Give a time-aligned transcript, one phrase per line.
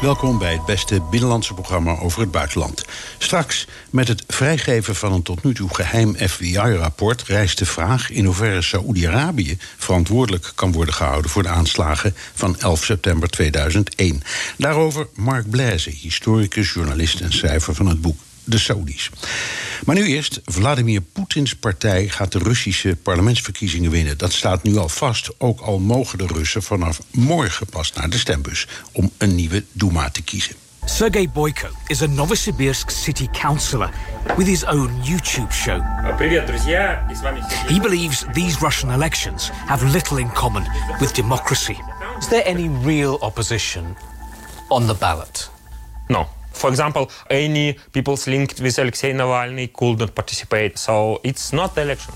[0.00, 2.84] Welkom bij het beste binnenlandse programma over het buitenland.
[3.18, 7.22] Straks, met het vrijgeven van een tot nu toe geheim FBI-rapport...
[7.22, 11.30] rijst de vraag in hoeverre Saoedi-Arabië verantwoordelijk kan worden gehouden...
[11.30, 14.22] voor de aanslagen van 11 september 2001.
[14.56, 19.10] Daarover Mark Blaise, historicus, journalist en schrijver van het boek de Saudis.
[19.84, 24.18] Maar nu eerst, Vladimir Poetins partij gaat de Russische parlementsverkiezingen winnen.
[24.18, 28.18] Dat staat nu al vast, ook al mogen de Russen vanaf morgen pas naar de
[28.18, 30.54] stembus om een nieuwe Duma te kiezen.
[30.84, 33.90] Sergei Boyko is a Novosibirsk city councillor
[34.36, 35.80] with his own YouTube show.
[37.68, 40.64] He believes these Russian elections have little in common
[41.00, 41.76] with democracy.
[42.18, 43.96] Is there any real opposition
[44.68, 45.48] on the ballot?
[46.08, 46.26] No.
[46.54, 50.78] For example, any people linked with Alexei Navalny could not participate.
[50.78, 52.14] So it's not the election.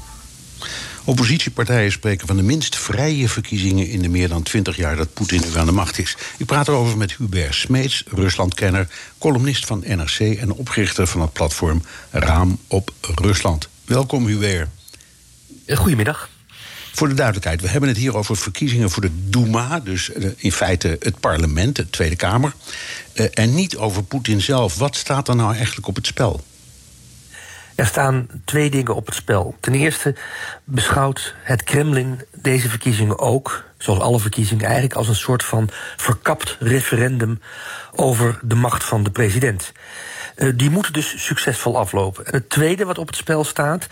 [1.04, 5.40] Oppositiepartijen spreken van de minst vrije verkiezingen in de meer dan twintig jaar dat Poetin
[5.40, 6.16] nu aan de macht is.
[6.38, 11.82] Ik praat erover met Hubert Smeets, Ruslandkenner, columnist van NRC en oprichter van het platform
[12.10, 13.68] Raam op Rusland.
[13.84, 14.68] Welkom, Hubert.
[15.74, 16.28] Goedemiddag.
[16.98, 20.52] Voor de duidelijkheid, we hebben het hier over verkiezingen voor de Duma, dus eh, in
[20.52, 22.52] feite het parlement, de Tweede Kamer.
[23.12, 24.78] Eh, en niet over Poetin zelf.
[24.78, 26.44] Wat staat er nou eigenlijk op het spel?
[27.74, 29.56] Er staan twee dingen op het spel.
[29.60, 30.14] Ten eerste
[30.64, 36.56] beschouwt het Kremlin deze verkiezingen ook, zoals alle verkiezingen, eigenlijk als een soort van verkapt
[36.60, 37.40] referendum
[37.94, 39.72] over de macht van de president.
[40.38, 42.26] Uh, die moeten dus succesvol aflopen.
[42.26, 43.86] En het tweede wat op het spel staat,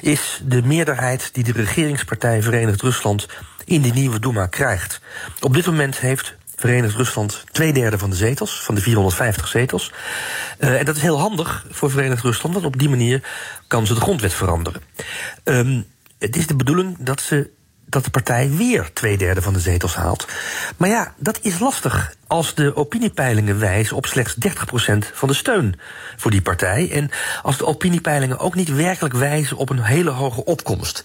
[0.00, 3.28] is de meerderheid die de regeringspartij Verenigd Rusland
[3.64, 5.00] in de nieuwe Duma krijgt.
[5.40, 9.92] Op dit moment heeft Verenigd Rusland twee derde van de zetels, van de 450 zetels.
[10.58, 13.22] Uh, en dat is heel handig voor Verenigd Rusland, want op die manier
[13.66, 14.82] kan ze de grondwet veranderen.
[15.44, 15.86] Um,
[16.18, 17.50] het is de bedoeling dat ze
[17.90, 20.26] dat de partij weer twee derde van de zetels haalt.
[20.76, 24.48] Maar ja, dat is lastig als de opiniepeilingen wijzen op slechts 30%
[25.12, 25.80] van de steun
[26.16, 26.90] voor die partij.
[26.92, 27.10] En
[27.42, 31.04] als de opiniepeilingen ook niet werkelijk wijzen op een hele hoge opkomst.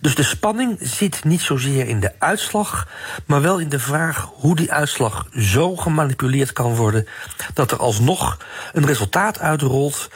[0.00, 2.88] Dus de spanning zit niet zozeer in de uitslag,
[3.26, 7.06] maar wel in de vraag hoe die uitslag zo gemanipuleerd kan worden
[7.54, 8.38] dat er alsnog
[8.72, 10.08] een resultaat uitrolt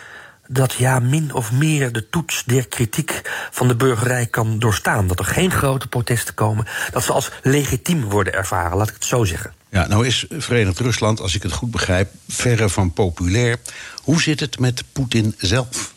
[0.53, 5.07] dat ja, min of meer de toets der kritiek van de burgerij kan doorstaan.
[5.07, 6.67] Dat er geen grote protesten komen.
[6.93, 9.53] Dat ze als legitiem worden ervaren, laat ik het zo zeggen.
[9.71, 13.57] Ja, nou is Verenigd Rusland, als ik het goed begrijp, verre van populair.
[14.03, 15.95] Hoe zit het met Poetin zelf?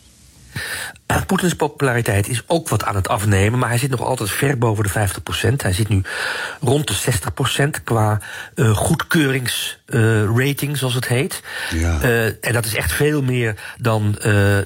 [1.21, 4.83] Poetins populariteit is ook wat aan het afnemen, maar hij zit nog altijd ver boven
[4.83, 5.55] de 50%.
[5.57, 6.01] Hij zit nu
[6.61, 6.95] rond de
[7.79, 8.19] 60% qua
[8.55, 11.43] uh, goedkeuringsrating, uh, zoals het heet.
[11.69, 11.99] Ja.
[12.03, 14.11] Uh, en dat is echt veel meer dan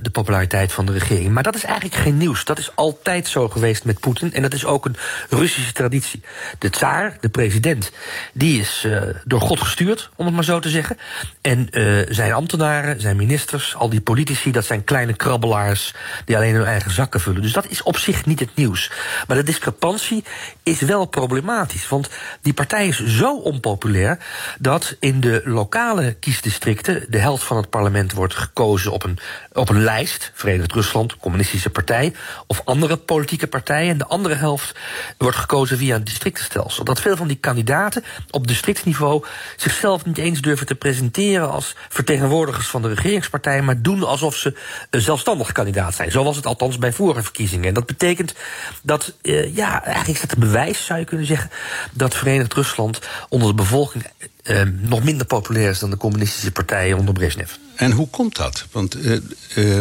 [0.02, 1.32] de populariteit van de regering.
[1.32, 2.46] Maar dat is eigenlijk geen nieuws.
[2.46, 4.34] Dat is altijd zo geweest met Poetin.
[4.34, 4.96] En dat is ook een
[5.30, 6.22] Russische traditie.
[6.60, 7.92] De tsaar, de president,
[8.34, 8.88] die is
[9.24, 10.98] door God gestuurd, om het maar zo te zeggen.
[11.42, 11.68] En
[12.10, 15.94] zijn ambtenaren, zijn ministers, al die politici, dat zijn kleine krabbelaars
[16.26, 17.42] die alleen hun eigen zakken vullen.
[17.42, 18.92] Dus dat is op zich niet het nieuws.
[19.28, 20.24] Maar de discrepantie
[20.64, 21.88] is wel problematisch.
[21.88, 22.10] Want
[22.42, 24.20] die partij is zo onpopulair
[24.60, 29.20] dat in de lokale kiesdistricten de helft van het parlement wordt gekozen op een,
[29.54, 30.32] op een lijst.
[30.34, 32.14] Verenigd Rusland, Communistische Partij
[32.48, 33.90] of andere politieke partijen.
[33.92, 34.76] En de andere helft
[35.18, 36.84] wordt gekozen via een districtenstelsel.
[36.84, 39.26] Dat veel van die kandidaten op districtsniveau
[39.56, 44.58] zichzelf niet eens durven te presenteren als vertegenwoordigers van de regeringspartij, maar doen alsof ze
[44.90, 46.12] zelfstandig kandidaat zijn.
[46.28, 47.68] Was het althans bij vorige verkiezingen.
[47.68, 48.34] En dat betekent
[48.84, 51.50] dat, uh, ja, eigenlijk is dat een bewijs, zou je kunnen zeggen,
[51.92, 53.00] dat Verenigd Rusland
[53.30, 54.06] onder de bevolking
[54.44, 57.52] uh, nog minder populair is dan de communistische partijen onder Brezhnev.
[57.78, 58.66] En hoe komt dat?
[58.72, 58.98] Want
[59.56, 59.80] uh,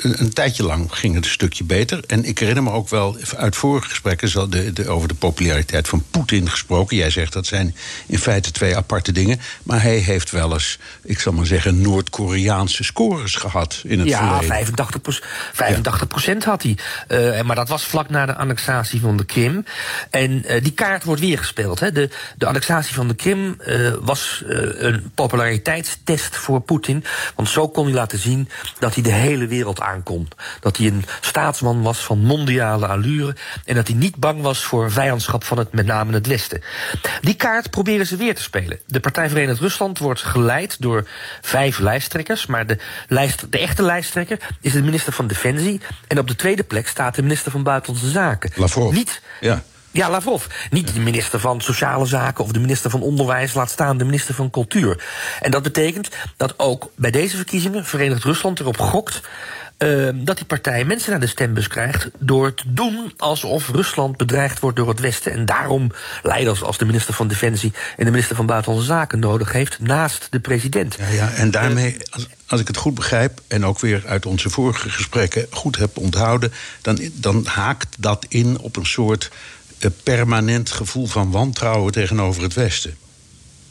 [0.00, 2.04] een tijdje lang ging het een stukje beter.
[2.06, 6.04] En ik herinner me ook wel uit vorige gesprekken de, de, over de populariteit van
[6.10, 6.96] Poetin gesproken.
[6.96, 7.76] Jij zegt dat zijn
[8.06, 9.40] in feite twee aparte dingen.
[9.62, 14.18] Maar hij heeft wel eens, ik zal maar zeggen, Noord-Koreaanse scores gehad in het ja,
[14.18, 14.48] verleden.
[14.48, 15.20] 85,
[15.52, 16.78] 85 procent had hij.
[17.08, 19.64] Uh, maar dat was vlak na de annexatie van de Krim.
[20.10, 21.80] En uh, die kaart wordt weer gespeeld.
[21.80, 21.92] Hè.
[21.92, 27.04] De, de annexatie van de Krim uh, was een populariteitstest voor Poetin.
[27.34, 30.28] Want zo kon hij laten zien dat hij de hele wereld aankon.
[30.60, 33.36] Dat hij een staatsman was van mondiale allure.
[33.64, 36.62] En dat hij niet bang was voor vijandschap van het met name het Westen.
[37.20, 38.78] Die kaart proberen ze weer te spelen.
[38.86, 41.08] De Partij Verenigd Rusland wordt geleid door
[41.40, 42.46] vijf lijsttrekkers.
[42.46, 42.78] Maar de,
[43.08, 45.80] lijst, de echte lijsttrekker is de minister van Defensie.
[46.06, 48.50] En op de tweede plek staat de minister van Buitenlandse Zaken.
[48.54, 48.92] Lavrov.
[48.92, 49.20] Niet.
[49.40, 49.62] Ja.
[49.94, 50.44] Ja, Lavrov.
[50.70, 54.34] Niet de minister van Sociale Zaken of de minister van Onderwijs, laat staan de minister
[54.34, 55.04] van Cultuur.
[55.40, 59.20] En dat betekent dat ook bij deze verkiezingen Verenigd Rusland erop gokt
[59.78, 64.60] uh, dat die partij mensen naar de stembus krijgt door te doen alsof Rusland bedreigd
[64.60, 65.32] wordt door het Westen.
[65.32, 65.92] En daarom
[66.22, 70.26] leiders als de minister van Defensie en de minister van Buitenlandse Zaken nodig heeft naast
[70.30, 70.96] de president.
[70.98, 74.50] Ja, ja en daarmee, als, als ik het goed begrijp en ook weer uit onze
[74.50, 76.52] vorige gesprekken goed heb onthouden,
[76.82, 79.30] dan, dan haakt dat in op een soort
[79.90, 82.96] permanent gevoel van wantrouwen tegenover het Westen.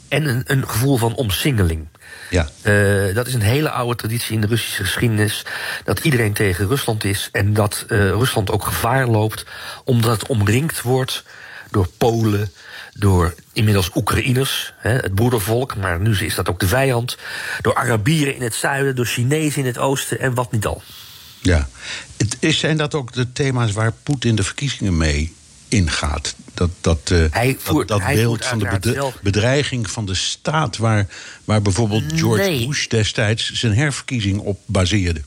[0.08, 1.86] En een, een gevoel van omsingeling.
[2.30, 2.48] Ja.
[2.62, 5.44] Uh, dat is een hele oude traditie in de Russische geschiedenis.
[5.84, 7.28] Dat iedereen tegen Rusland is.
[7.32, 9.44] En dat uh, Rusland ook gevaar loopt.
[9.84, 11.24] Omdat het omringd wordt
[11.70, 12.52] door Polen.
[12.92, 15.76] Door inmiddels Oekraïners, het broedervolk.
[15.76, 17.16] Maar nu is dat ook de vijand.
[17.60, 18.96] Door Arabieren in het zuiden.
[18.96, 20.20] Door Chinezen in het oosten.
[20.20, 20.82] En wat niet al.
[21.40, 21.68] Ja.
[22.16, 25.34] Het is, zijn dat ook de thema's waar Poetin de verkiezingen mee
[25.74, 26.34] ingaat?
[26.54, 30.76] dat, dat, uh, hij voert, dat, dat hij beeld van de bedreiging van de staat,
[30.76, 31.06] waar,
[31.44, 32.66] waar bijvoorbeeld George nee.
[32.66, 35.20] Bush destijds zijn herverkiezing op baseerde.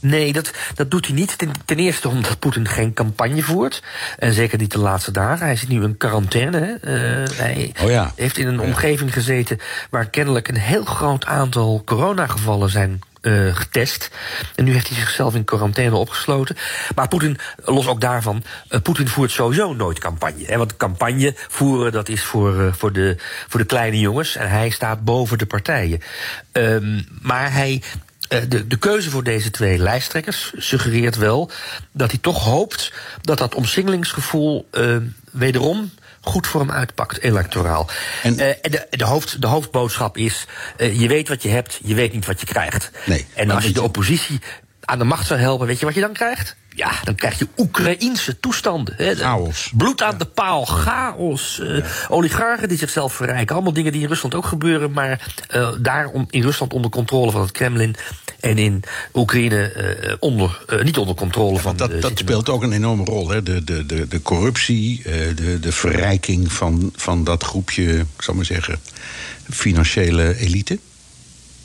[0.00, 1.38] Nee, dat, dat doet hij niet.
[1.38, 3.82] Ten, ten eerste omdat Poetin geen campagne voert.
[4.18, 5.46] En zeker niet de laatste dagen.
[5.46, 6.78] Hij zit nu in quarantaine.
[6.82, 8.12] Uh, hij oh ja.
[8.16, 9.58] heeft in een omgeving gezeten
[9.90, 14.10] waar kennelijk een heel groot aantal coronagevallen zijn uh, getest.
[14.54, 16.56] En nu heeft hij zichzelf in quarantaine opgesloten.
[16.94, 20.44] Maar Poetin, los ook daarvan, uh, Poetin voert sowieso nooit campagne.
[20.44, 20.56] Hè?
[20.56, 23.16] Want campagne voeren, dat is voor, uh, voor, de,
[23.48, 24.36] voor de kleine jongens.
[24.36, 26.00] En hij staat boven de partijen.
[26.52, 27.82] Um, maar hij
[28.48, 31.50] de, de keuze voor deze twee lijsttrekkers suggereert wel
[31.92, 34.68] dat hij toch hoopt dat dat omsingelingsgevoel
[35.30, 35.90] wederom
[36.28, 37.88] goed voor hem uitpakt, electoraal.
[38.22, 40.46] En, uh, de, de, hoofd, de hoofdboodschap is:
[40.78, 42.90] uh, je weet wat je hebt, je weet niet wat je krijgt.
[43.06, 44.40] Nee, en als je de oppositie
[44.80, 46.56] aan de macht zou helpen, weet je wat je dan krijgt?
[46.76, 48.94] Ja, dan krijg je Oekraïense toestanden.
[48.96, 49.14] Hè.
[49.14, 49.70] Chaos.
[49.74, 51.58] Bloed aan de paal, chaos.
[51.62, 51.84] Uh, ja.
[52.08, 53.54] Oligarchen die zichzelf verrijken.
[53.54, 54.92] Allemaal dingen die in Rusland ook gebeuren.
[54.92, 57.96] Maar uh, daar om, in Rusland onder controle van het Kremlin.
[58.40, 58.82] En in
[59.14, 59.72] Oekraïne
[60.04, 61.76] uh, onder, niet onder controle ja, van...
[61.76, 63.28] Dat, dat speelt ook een enorme rol.
[63.28, 63.42] Hè?
[63.42, 65.02] De, de, de, de corruptie,
[65.34, 68.80] de, de verrijking van, van dat groepje, ik zal maar zeggen,
[69.50, 70.78] financiële elite.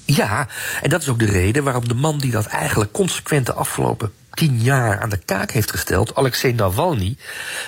[0.06, 0.48] Ja,
[0.82, 4.12] en dat is ook de reden waarom de man die dat eigenlijk consequent de afgelopen
[4.34, 7.16] tien jaar aan de kaak heeft gesteld, Alexei Navalny,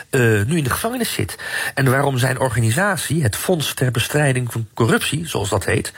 [0.10, 1.38] uh, nu in de gevangenis zit.
[1.74, 5.94] En waarom zijn organisatie, het Fonds ter Bestrijding van Corruptie, zoals dat heet,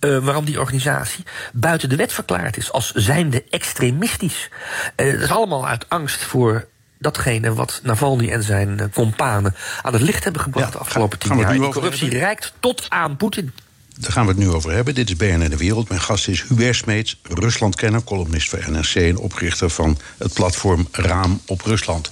[0.00, 4.48] uh, waarom die organisatie buiten de wet verklaard is als zijnde extremistisch.
[4.96, 6.66] Uh, dat is allemaal uit angst voor
[6.98, 11.36] datgene wat Navalny en zijn companen aan het licht hebben gebracht ja, de afgelopen tien
[11.36, 11.52] jaar.
[11.52, 13.52] Die corruptie reikt tot aan Poetin.
[14.00, 14.94] Daar gaan we het nu over hebben.
[14.94, 15.88] Dit is BNN De Wereld.
[15.88, 18.94] Mijn gast is Hubert Smeets, Ruslandkenner, columnist voor NRC...
[18.94, 22.10] en oprichter van het platform Raam op Rusland.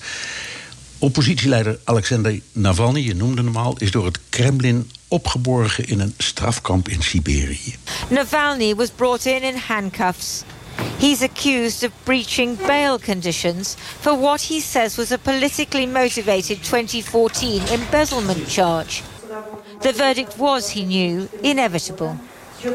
[0.99, 3.77] Oppositieleider Alexander Navalny, je noemde hem al...
[3.79, 7.75] is door het Kremlin opgeborgen in een strafkamp in Siberië.
[8.09, 10.43] Navalny was brought in in handcuffs.
[10.99, 17.63] He's accused of breaching bail conditions for what he says was a politically motivated 2014
[17.69, 19.03] embezzlement charge.
[19.81, 22.17] The verdict was, he knew, inevitable.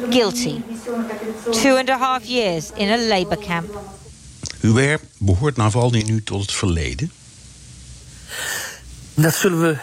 [0.10, 0.64] Guilty.
[1.52, 3.78] Two and a half years in a labor camp.
[4.62, 7.12] Hubert, behoort Navalny nu tot het verleden?
[9.14, 9.78] Dat zullen we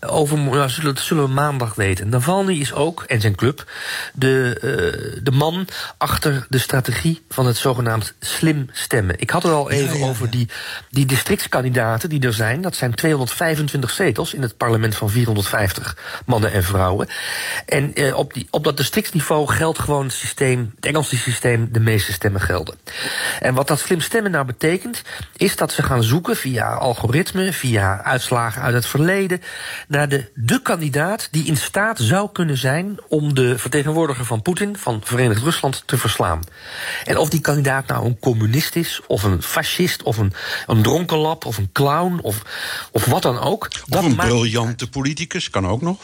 [0.00, 2.08] over, nou, zullen, dat zullen we maandag weten.
[2.08, 3.70] Navalny is ook, en zijn club,
[4.14, 9.20] de, uh, de man achter de strategie van het zogenaamd slim stemmen.
[9.20, 10.48] Ik had het al even ja, ja, over die,
[10.90, 12.60] die districtskandidaten die er zijn.
[12.60, 17.08] Dat zijn 225 zetels in het parlement van 450 mannen en vrouwen.
[17.66, 21.80] En uh, op, die, op dat districtsniveau geldt gewoon het systeem, het Engelse systeem, de
[21.80, 22.78] meeste stemmen gelden.
[23.40, 25.02] En wat dat slim stemmen nou betekent,
[25.36, 29.42] is dat ze gaan zoeken via algoritme, via uitslagen uit het verleden
[29.88, 34.76] naar de, de kandidaat die in staat zou kunnen zijn om de vertegenwoordiger van Poetin,
[34.76, 36.40] van Verenigd Rusland, te verslaan.
[37.04, 40.32] En of die kandidaat nou een communist is, of een fascist, of een,
[40.66, 42.42] een dronkenlap, of een clown, of,
[42.92, 43.64] of wat dan ook.
[43.64, 45.98] Of dat een briljante politicus, kan ook nog.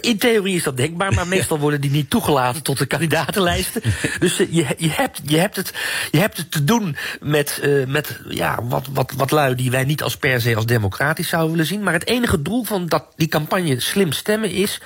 [0.00, 3.82] In theorie is dat denkbaar, maar meestal worden die niet toegelaten tot de kandidatenlijsten.
[4.18, 5.72] Dus uh, je, je, hebt, je, hebt het,
[6.10, 9.84] je hebt het te doen met, uh, met ja, wat, wat, wat lui die wij
[9.84, 11.82] niet als per se als democratisch zouden willen zien.
[11.82, 14.80] Maar het enige doel van dat, die campagne slim stemmen is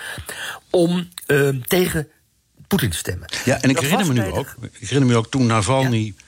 [0.71, 2.09] om uh, tegen
[2.68, 3.28] Poetin te stemmen.
[3.45, 6.04] Ja, en ik herinner me nu ook, ik herinner me ook toen Navalny.
[6.04, 6.26] Ja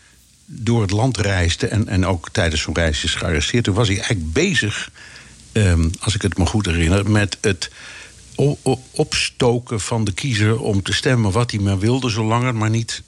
[0.53, 3.97] door het land reisde en, en ook tijdens zo'n reis is gearresteerd, toen was hij
[3.97, 4.91] eigenlijk bezig,
[5.53, 7.71] ehm, als ik het me goed herinner, met het
[8.91, 13.03] opstoken van de kiezer om te stemmen wat hij maar wilde, zolang het maar niet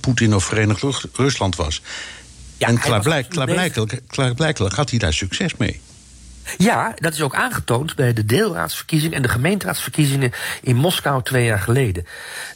[0.00, 1.82] Poetin of Verenigd Rusland was.
[2.56, 5.80] Ja, en klaarblijkelijk, klaarblijkelijk had hij daar succes mee.
[6.58, 11.58] Ja, dat is ook aangetoond bij de deelraadsverkiezingen en de gemeenteraadsverkiezingen in Moskou twee jaar
[11.58, 12.06] geleden.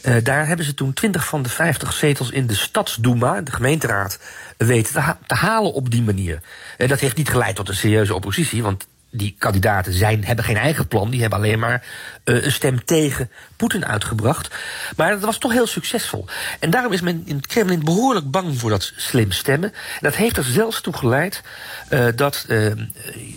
[0.03, 4.19] Uh, daar hebben ze toen 20 van de 50 zetels in de Stadsduma, de gemeenteraad,
[4.57, 6.41] weten te, te halen op die manier.
[6.79, 10.57] Uh, dat heeft niet geleid tot een serieuze oppositie, want die kandidaten zijn, hebben geen
[10.57, 11.11] eigen plan.
[11.11, 11.85] Die hebben alleen maar
[12.25, 14.55] uh, een stem tegen Poetin uitgebracht.
[14.97, 16.27] Maar dat was toch heel succesvol.
[16.61, 19.73] En daarom is men in het Kremlin behoorlijk bang voor dat slim stemmen.
[19.73, 21.43] En dat heeft er zelfs toe geleid
[21.91, 22.73] uh, dat uh,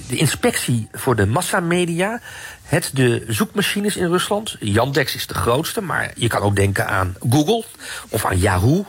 [0.08, 2.22] de inspectie voor de massamedia
[2.72, 4.56] het de zoekmachines in Rusland.
[4.60, 7.64] Yandex is de grootste, maar je kan ook denken aan Google
[8.10, 8.86] of aan Yahoo.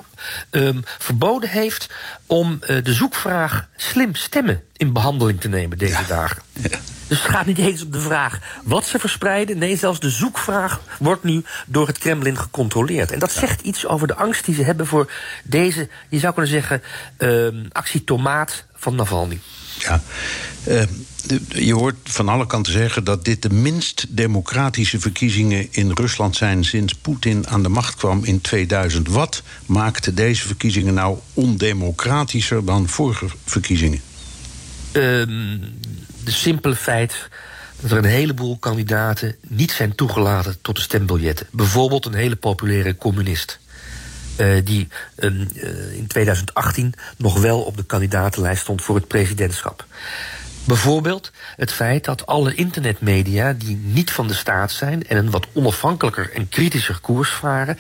[0.51, 1.89] Um, verboden heeft
[2.27, 6.43] om uh, de zoekvraag slim stemmen in behandeling te nemen deze dagen.
[7.07, 9.59] Dus het gaat niet eens om de vraag wat ze verspreiden.
[9.59, 13.13] Nee, zelfs de zoekvraag wordt nu door het Kremlin gecontroleerd.
[13.13, 15.11] En dat zegt iets over de angst die ze hebben voor
[15.45, 16.83] deze, je zou kunnen zeggen,
[17.19, 19.41] uh, actie tomaat van Navalny.
[19.79, 20.01] Ja,
[20.69, 20.83] uh,
[21.49, 26.65] je hoort van alle kanten zeggen dat dit de minst democratische verkiezingen in Rusland zijn
[26.65, 29.09] sinds Poetin aan de macht kwam in 2000.
[29.09, 34.01] Wat maakte deze verkiezingen nou ondemocratischer dan vorige verkiezingen?
[34.93, 35.61] Um,
[36.25, 37.29] de simpele feit
[37.81, 41.47] dat er een heleboel kandidaten niet zijn toegelaten tot de stembiljetten.
[41.51, 43.61] Bijvoorbeeld een hele populaire communist.
[44.37, 44.89] Uh, die
[45.19, 45.31] uh,
[45.97, 49.87] in 2018 nog wel op de kandidatenlijst stond voor het presidentschap.
[50.65, 55.47] Bijvoorbeeld het feit dat alle internetmedia die niet van de staat zijn en een wat
[55.53, 57.79] onafhankelijker en kritischer koers varen,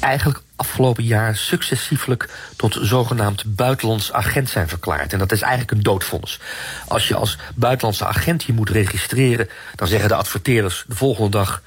[0.00, 5.12] eigenlijk afgelopen jaar successiefelijk tot zogenaamd buitenlands agent zijn verklaard.
[5.12, 6.40] En dat is eigenlijk een doodvonnis.
[6.88, 11.62] Als je als buitenlandse agent je moet registreren, dan zeggen de adverteerders de volgende dag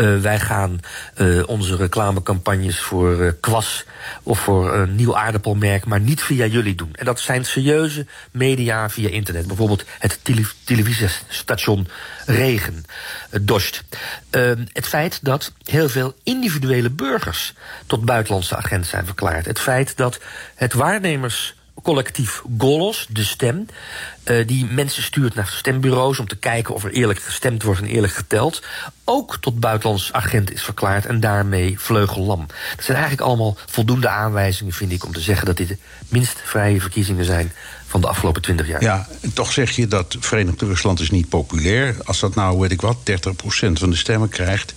[0.00, 0.80] uh, wij gaan
[1.16, 3.84] uh, onze reclamecampagnes voor uh, Kwas
[4.22, 6.90] of voor een nieuw aardappelmerk, maar niet via jullie doen.
[6.92, 9.46] En dat zijn serieuze media via internet.
[9.46, 11.88] Bijvoorbeeld het tele televisiestation
[12.26, 12.84] Regen,
[13.40, 13.84] Dost.
[14.72, 17.54] het feit dat heel veel individuele burgers
[17.86, 19.46] tot buitenlandse agent zijn verklaard.
[19.46, 20.20] Het feit dat
[20.54, 23.66] het waarnemers collectief Golos, de stem,
[24.24, 27.86] uh, die mensen stuurt naar stembureaus om te kijken of er eerlijk gestemd wordt en
[27.86, 28.62] eerlijk geteld,
[29.04, 32.46] ook tot buitenlands agent is verklaard en daarmee vleugellam.
[32.76, 35.76] Dat zijn eigenlijk allemaal voldoende aanwijzingen, vind ik, om te zeggen dat dit de
[36.08, 37.52] minst vrije verkiezingen zijn
[37.86, 38.82] van de afgelopen twintig jaar.
[38.82, 41.96] Ja, toch zeg je dat Verenigd Rusland is niet populair.
[42.04, 43.12] Als dat nou, weet ik wat, 30%
[43.72, 44.74] van de stemmen krijgt,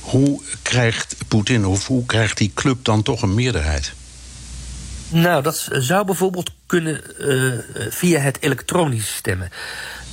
[0.00, 3.92] hoe krijgt Poetin of hoe krijgt die club dan toch een meerderheid?
[5.14, 7.52] Nou, dat zou bijvoorbeeld kunnen uh,
[7.88, 9.50] via het elektronisch stemmen.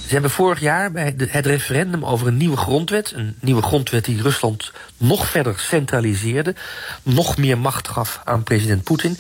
[0.06, 4.22] Ze hebben vorig jaar bij het referendum over een nieuwe grondwet, een nieuwe grondwet die
[4.22, 6.56] Rusland nog verder centraliseerde,
[7.04, 9.18] nog meer macht gaf aan president Poetin,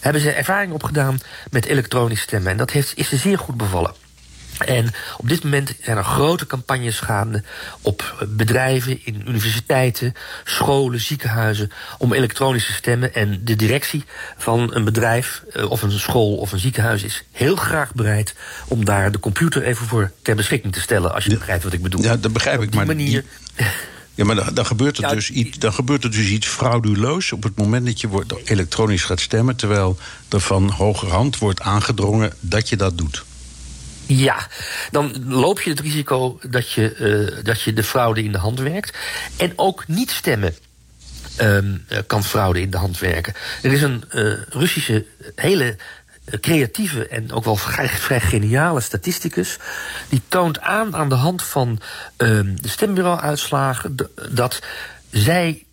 [0.00, 1.20] hebben ze ervaring opgedaan
[1.50, 2.50] met elektronisch stemmen.
[2.50, 4.01] En dat heeft, is ze zeer goed bevallen.
[4.66, 7.42] En op dit moment zijn er grote campagnes gaande
[7.80, 10.14] op bedrijven, in universiteiten,
[10.44, 13.14] scholen, ziekenhuizen om elektronische stemmen.
[13.14, 14.04] En de directie
[14.36, 18.34] van een bedrijf eh, of een school of een ziekenhuis is heel graag bereid
[18.68, 21.14] om daar de computer even voor ter beschikking te stellen.
[21.14, 22.02] Als je begrijpt wat ik bedoel.
[22.02, 22.74] Ja, dat begrijp ik.
[22.74, 23.24] maar manier.
[24.14, 27.42] Ja, maar dan, dan, gebeurt er dus iets, dan gebeurt er dus iets frauduleus op
[27.42, 32.68] het moment dat je wordt, elektronisch gaat stemmen, terwijl er van hogerhand wordt aangedrongen dat
[32.68, 33.24] je dat doet.
[34.06, 34.46] Ja,
[34.90, 36.96] dan loop je het risico dat je,
[37.36, 38.98] uh, dat je de fraude in de hand werkt.
[39.36, 40.54] En ook niet stemmen.
[41.40, 43.34] Um, kan fraude in de hand werken.
[43.62, 45.76] Er is een uh, Russische hele
[46.40, 49.56] creatieve en ook wel vrij, geniale statisticus.
[50.08, 51.80] Die toont aan aan de hand van
[52.16, 53.96] um, de stembureau-uitslagen
[54.30, 54.62] dat
[55.10, 55.64] zij.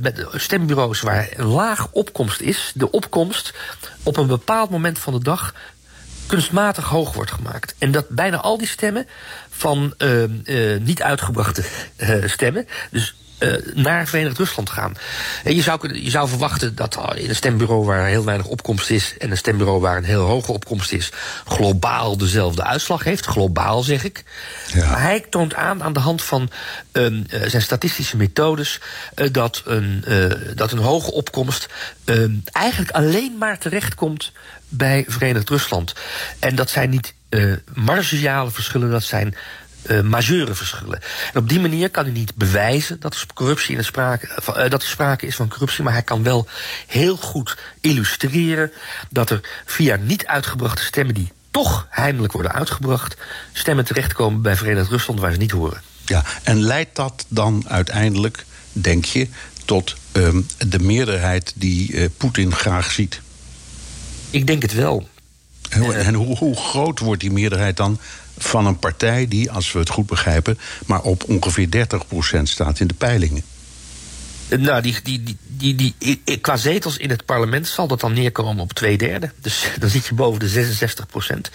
[0.00, 3.54] Met stembureaus waar laag opkomst is, de opkomst
[4.02, 5.54] op een bepaald moment van de dag
[6.26, 7.74] kunstmatig hoog wordt gemaakt.
[7.78, 9.06] En dat bijna al die stemmen
[9.50, 11.64] van uh, uh, niet uitgebrachte
[11.96, 13.14] uh, stemmen, dus
[13.74, 14.94] naar Verenigd Rusland gaan.
[15.44, 19.14] En je, zou, je zou verwachten dat in een stembureau waar heel weinig opkomst is
[19.18, 21.12] en een stembureau waar een heel hoge opkomst is,
[21.46, 23.26] globaal dezelfde uitslag heeft.
[23.26, 24.24] Globaal zeg ik.
[24.72, 24.90] Ja.
[24.90, 26.50] Maar hij toont aan aan de hand van
[26.92, 28.80] um, zijn statistische methodes
[29.32, 30.04] dat, een,
[30.54, 31.68] dat een hoge opkomst
[32.04, 34.32] um, eigenlijk alleen maar terechtkomt
[34.76, 35.94] bij Verenigd Rusland.
[36.38, 39.34] En dat zijn niet uh, marginale verschillen, dat zijn
[39.86, 41.00] uh, majeure verschillen.
[41.32, 44.70] En op die manier kan hij niet bewijzen dat er corruptie in de sprake, uh,
[44.70, 46.48] dat er sprake is van corruptie, maar hij kan wel
[46.86, 48.72] heel goed illustreren
[49.10, 53.16] dat er via niet uitgebrachte stemmen die toch heimelijk worden uitgebracht,
[53.52, 55.82] stemmen terechtkomen bij Verenigd Rusland waar ze niet horen.
[56.04, 59.28] Ja, en leidt dat dan uiteindelijk, denk je,
[59.64, 63.20] tot um, de meerderheid die Poetin graag ziet?
[64.34, 65.08] Ik denk het wel.
[65.70, 67.98] En hoe, hoe, groot wordt die meerderheid dan
[68.38, 71.68] van een partij die, als we het goed begrijpen, maar op ongeveer
[72.38, 73.42] 30% staat in de peilingen?
[74.48, 78.72] Nou, die, die, die, die, qua zetels in het parlement zal dat dan neerkomen op
[78.72, 79.30] twee derde.
[79.40, 81.50] Dus dan zit je boven de 66 procent.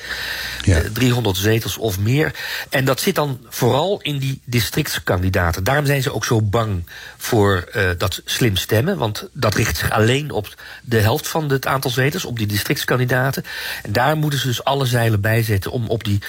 [0.64, 0.82] Ja.
[0.94, 2.34] 300 eh, zetels of meer.
[2.70, 5.64] En dat zit dan vooral in die districtskandidaten.
[5.64, 6.86] Daarom zijn ze ook zo bang
[7.18, 8.98] voor uh, dat slim stemmen.
[8.98, 13.44] Want dat richt zich alleen op de helft van het aantal zetels, op die districtskandidaten.
[13.84, 16.20] En daar moeten ze dus alle zeilen bij zetten om op die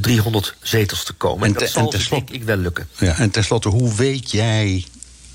[0.00, 1.46] 300 zetels te komen.
[1.46, 2.88] En, dat zal, en denk ik, wel lukken.
[2.98, 4.84] Ja, en tenslotte, hoe weet jij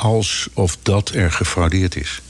[0.01, 2.21] alsof dat er gefraudeerd is?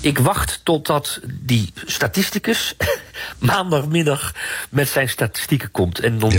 [0.00, 2.74] Ik wacht totdat die statisticus
[3.38, 4.34] maandagmiddag
[4.68, 5.98] met zijn statistieken komt.
[5.98, 6.32] En dan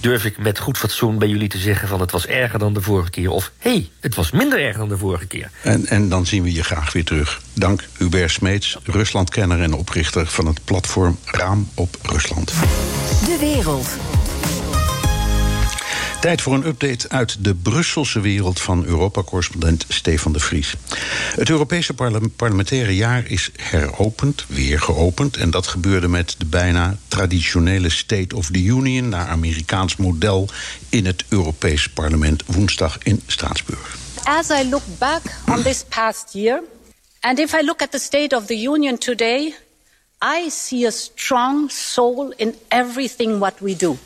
[0.00, 2.80] durf ik met goed fatsoen bij jullie te zeggen van het was erger dan de
[2.80, 3.30] vorige keer.
[3.30, 5.50] Of hé, hey, het was minder erg dan de vorige keer.
[5.62, 7.40] En, en dan zien we je graag weer terug.
[7.52, 12.52] Dank Hubert Smeets, Ruslandkenner en oprichter van het platform Raam op Rusland.
[13.24, 13.88] De wereld.
[16.20, 20.74] Tijd voor een update uit de Brusselse wereld van Europa-correspondent Stefan de Vries.
[21.34, 21.94] Het Europese
[22.36, 25.36] parlementaire jaar is heropend, weer geopend.
[25.36, 30.48] En dat gebeurde met de bijna traditionele State of the Union naar Amerikaans model
[30.88, 33.96] in het Europees parlement woensdag in Straatsburg.
[34.24, 36.62] As I look back on this past year,
[37.20, 39.54] and if I look at the State of the Union today,
[40.22, 43.98] I see a strong soul in everything what we do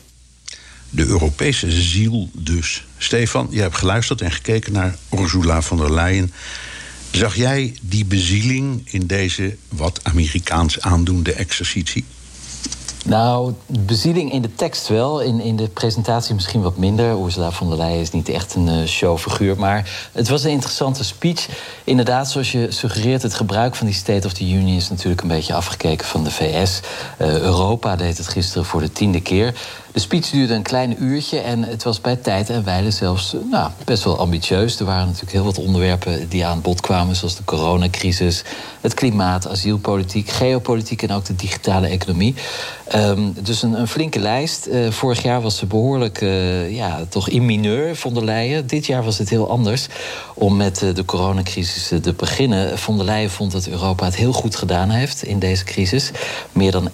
[0.89, 2.85] de Europese ziel dus.
[2.97, 6.33] Stefan, je hebt geluisterd en gekeken naar Ursula von der Leyen.
[7.11, 12.05] Zag jij die bezieling in deze wat Amerikaans aandoende exercitie?
[13.07, 15.19] Nou, bezieling in de tekst wel.
[15.21, 17.23] In, in de presentatie misschien wat minder.
[17.23, 19.57] Ursula von der Leyen is niet echt een uh, showfiguur.
[19.57, 21.47] Maar het was een interessante speech.
[21.83, 25.27] Inderdaad, zoals je suggereert, het gebruik van die State of the Union is natuurlijk een
[25.27, 26.79] beetje afgekeken van de VS.
[27.17, 29.53] Eh, Europa deed het gisteren voor de tiende keer.
[29.95, 33.71] De speech duurde een klein uurtje en het was bij tijd en wijle zelfs nou,
[33.85, 34.79] best wel ambitieus.
[34.79, 38.43] Er waren natuurlijk heel wat onderwerpen die aan bod kwamen, zoals de coronacrisis,
[38.81, 42.35] het klimaat, asielpolitiek, geopolitiek en ook de digitale economie.
[42.95, 44.67] Um, dus een, een, flinke lijst.
[44.67, 48.67] Uh, vorig jaar was ze behoorlijk, uh, ja, toch in mineur, von der Leyen.
[48.67, 49.87] Dit jaar was het heel anders
[50.33, 52.79] om met uh, de coronacrisis te beginnen.
[52.79, 56.11] Von der Leyen vond dat Europa het heel goed gedaan heeft in deze crisis.
[56.51, 56.93] Meer dan 71%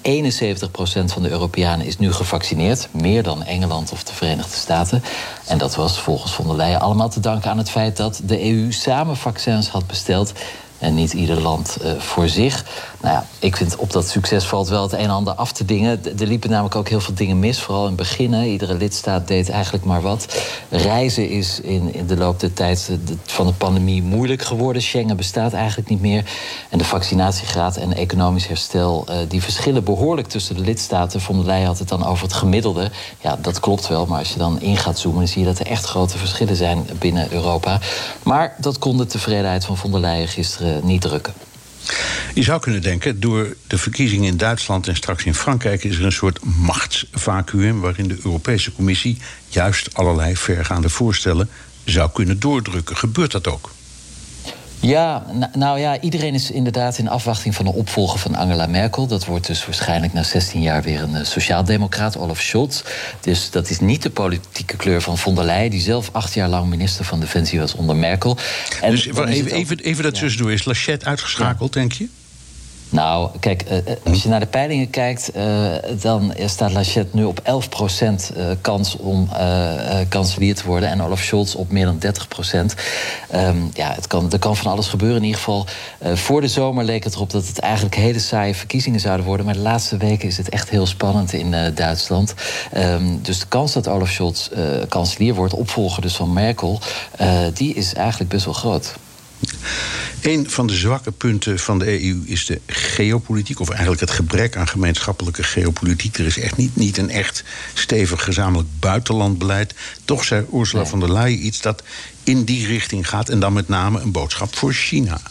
[1.06, 5.04] van de Europeanen is nu gevaccineerd meer dan Engeland of de Verenigde Staten.
[5.46, 8.50] En dat was volgens von der Leyen allemaal te danken aan het feit dat de
[8.50, 10.32] EU samen vaccins had besteld
[10.78, 12.66] en niet ieder land voor zich.
[13.02, 15.66] Nou ja, ik vind op dat succes valt wel het een en ander af te
[15.66, 16.20] dingen.
[16.20, 18.34] Er liepen namelijk ook heel veel dingen mis, vooral in het begin.
[18.34, 20.44] Iedere lidstaat deed eigenlijk maar wat.
[20.70, 22.90] Reizen is in, in de loop der tijd
[23.26, 24.82] van de pandemie moeilijk geworden.
[24.82, 26.26] Schengen bestaat eigenlijk niet meer.
[26.70, 29.06] En de vaccinatiegraad en economisch herstel...
[29.10, 31.22] Uh, die verschillen behoorlijk tussen de lidstaten.
[31.22, 32.92] Von der Leyen had het dan over het gemiddelde.
[33.22, 35.28] Ja, dat klopt wel, maar als je dan in gaat zoomen...
[35.28, 37.80] zie je dat er echt grote verschillen zijn binnen Europa.
[38.24, 41.34] Maar dat kon de tevredenheid van von der Leyen gisteren niet drukken.
[42.34, 46.06] Je zou kunnen denken, door de verkiezingen in Duitsland en straks in Frankrijk is er
[46.06, 49.18] een soort machtsvacuum waarin de Europese Commissie
[49.48, 51.50] juist allerlei vergaande voorstellen
[51.84, 52.98] zou kunnen doordrukken.
[52.98, 53.72] Gebeurt dat ook?
[54.82, 55.26] Ja,
[55.58, 59.08] nou ja, iedereen is inderdaad in afwachting van de opvolger van Angela Merkel.
[59.08, 62.82] Dat wordt dus waarschijnlijk na 16 jaar weer een uh, sociaaldemocraat, Olaf Scholz.
[63.20, 66.50] Dus dat is niet de politieke kleur van von der Leyen, die zelf acht jaar
[66.50, 68.38] lang minister van Defensie was onder Merkel.
[68.82, 72.08] En dus even, even, even dat tussendoor, is Lachette uitgeschakeld, denk je?
[72.92, 77.24] Nou, kijk, eh, eh, als je naar de peilingen kijkt, uh, dan staat Lachette nu
[77.24, 79.30] op 11% uh, kans om
[80.10, 80.90] kanselier te worden.
[80.90, 82.76] En Olaf Scholz op meer dan 30%.
[83.34, 85.18] Um, ehm, ja, het kan, er kan van alles gebeuren.
[85.18, 85.66] In ieder geval,
[86.14, 89.46] voor de zomer leek het erop dat het eigenlijk hele saaie verkiezingen zouden worden.
[89.46, 92.34] Maar de laatste weken is het echt heel spannend in Duitsland.
[92.78, 94.50] Um, dus de kans dat Olaf Scholz
[94.90, 96.80] kanselier wordt, opvolger dus van Merkel,
[97.54, 98.96] die is eigenlijk best wel groot.
[100.22, 104.56] Een van de zwakke punten van de EU is de geopolitiek, of eigenlijk het gebrek
[104.56, 106.18] aan gemeenschappelijke geopolitiek.
[106.18, 109.74] Er is echt niet, niet een echt stevig gezamenlijk buitenlandbeleid.
[110.06, 110.90] Toch zei Ursula nee.
[110.90, 111.84] von der Leyen iets dat
[112.24, 115.22] in die richting gaat, en dan met name een boodschap voor China.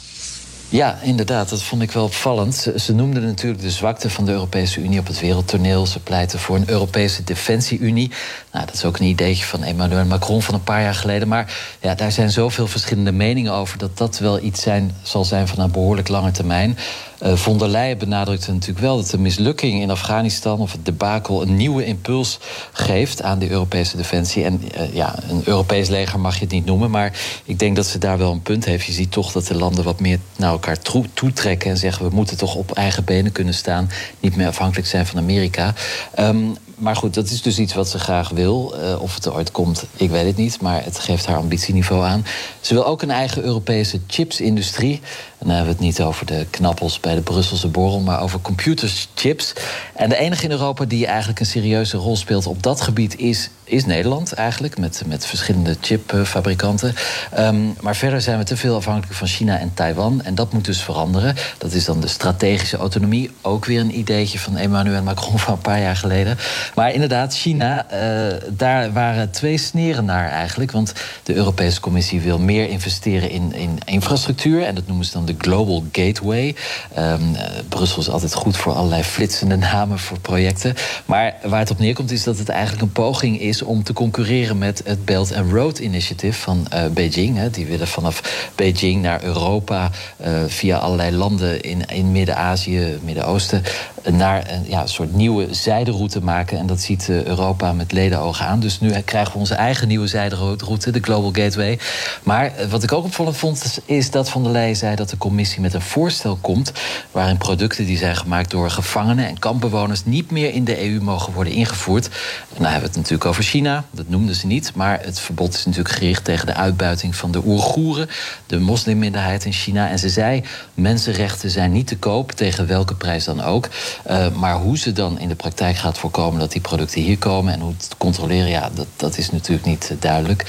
[0.71, 1.49] Ja, inderdaad.
[1.49, 2.73] Dat vond ik wel opvallend.
[2.77, 5.87] Ze, noemden natuurlijk de zwakte van de Europese Unie op het wereldtoneel.
[5.87, 8.11] Ze pleiten voor een Europese defensie-unie.
[8.53, 11.29] Nou, dat is ook een ideetje van Emmanuel Macron van een paar jaar geleden.
[11.29, 15.49] Maar ja, daar zijn zoveel verschillende meningen over dat dat wel iets zijn, zal zijn
[15.49, 16.79] van een behoorlijk lange termijn.
[17.23, 21.43] Uh, von der Leyen benadrukte natuurlijk wel dat de mislukking in Afghanistan of het debakel
[21.43, 22.39] een nieuwe impuls
[22.73, 24.45] geeft aan de Europese defensie.
[24.45, 27.13] En uh, ja, een Europees leger mag je het niet noemen, maar
[27.45, 28.87] ik denk dat ze daar wel een punt heeft.
[28.87, 30.79] Je ziet toch dat de landen wat meer naar elkaar
[31.15, 35.07] toetrekken en zeggen we moeten toch op eigen benen kunnen staan, niet meer afhankelijk zijn
[35.07, 35.75] van Amerika.
[36.19, 38.75] Um, maar goed, dat is dus iets wat ze graag wil.
[38.77, 40.61] Uh, of het er ooit komt, ik weet het niet.
[40.61, 42.25] Maar het geeft haar ambitieniveau aan.
[42.61, 45.01] Ze wil ook een eigen Europese chipsindustrie.
[45.39, 48.41] En dan hebben we het niet over de knappels bij de Brusselse borrel, maar over
[48.41, 49.53] computerchips.
[49.95, 53.51] En de enige in Europa die eigenlijk een serieuze rol speelt op dat gebied is,
[53.71, 56.95] is Nederland eigenlijk, met, met verschillende chipfabrikanten.
[57.39, 60.23] Um, maar verder zijn we te veel afhankelijk van China en Taiwan.
[60.23, 61.37] En dat moet dus veranderen.
[61.59, 63.31] Dat is dan de strategische autonomie.
[63.41, 66.39] Ook weer een ideetje van Emmanuel Macron van een paar jaar geleden.
[66.75, 70.71] Maar inderdaad, China, uh, daar waren twee sneren naar eigenlijk.
[70.71, 74.63] Want de Europese Commissie wil meer investeren in, in infrastructuur.
[74.63, 76.57] En dat noemen ze dan de Global Gateway.
[76.99, 77.37] Um,
[77.69, 80.75] Brussel is altijd goed voor allerlei flitsende namen voor projecten.
[81.05, 84.59] Maar waar het op neerkomt is dat het eigenlijk een poging is om te concurreren
[84.59, 87.37] met het Belt and Road Initiative van uh, Beijing.
[87.37, 87.51] Hè.
[87.51, 89.91] Die willen vanaf Beijing naar Europa
[90.27, 93.63] uh, via allerlei landen in, in Midden-Azië, Midden-Oosten
[94.09, 96.59] naar een ja, soort nieuwe zijderoute maken.
[96.59, 98.61] En dat ziet Europa met ledenogen aan.
[98.61, 101.79] Dus nu krijgen we onze eigen nieuwe zijderoute, de Global Gateway.
[102.23, 105.61] Maar wat ik ook opvallend vond, is dat Van der Leyen zei dat de commissie
[105.61, 106.73] met een voorstel komt.
[107.11, 110.05] waarin producten die zijn gemaakt door gevangenen en kampbewoners.
[110.05, 112.07] niet meer in de EU mogen worden ingevoerd.
[112.07, 114.73] En dan hebben we het natuurlijk over China, dat noemden ze niet.
[114.75, 118.09] Maar het verbod is natuurlijk gericht tegen de uitbuiting van de Oeigoeren.
[118.47, 119.89] de moslimminderheid in China.
[119.89, 120.43] En ze zei:
[120.75, 123.69] mensenrechten zijn niet te koop, tegen welke prijs dan ook.
[124.11, 127.53] Uh, maar hoe ze dan in de praktijk gaat voorkomen dat die producten hier komen
[127.53, 130.45] en hoe het controleren, ja, dat, dat is natuurlijk niet duidelijk.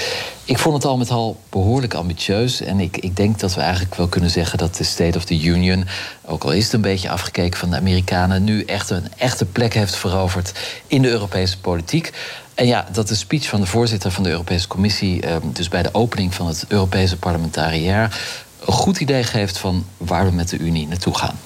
[0.46, 2.62] Ik vond het al met al behoorlijk ambitieus.
[2.62, 5.44] En ik, ik denk dat we eigenlijk wel kunnen zeggen dat de State of the
[5.44, 5.88] Union,
[6.26, 9.74] ook al is het een beetje afgekeken van de Amerikanen, nu echt een echte plek
[9.74, 10.52] heeft veroverd
[10.88, 12.12] in de Europese politiek.
[12.54, 15.84] En ja, dat de speech van de voorzitter van de Europese Commissie, ehm, dus bij
[15.84, 18.20] de opening van het Europese parlementariër,
[18.66, 21.40] een goed idee geeft van waar we met de Unie naartoe gaan.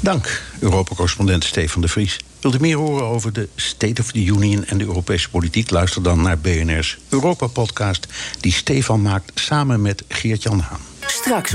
[0.00, 2.20] Dank, Europa-correspondent Stefan de Vries.
[2.40, 5.70] Wilt u meer horen over de State of the Union en de Europese politiek?
[5.70, 8.06] Luister dan naar BNR's Europa-podcast,
[8.40, 10.80] die Stefan maakt samen met Geert-Jan Haan.
[11.06, 11.54] Straks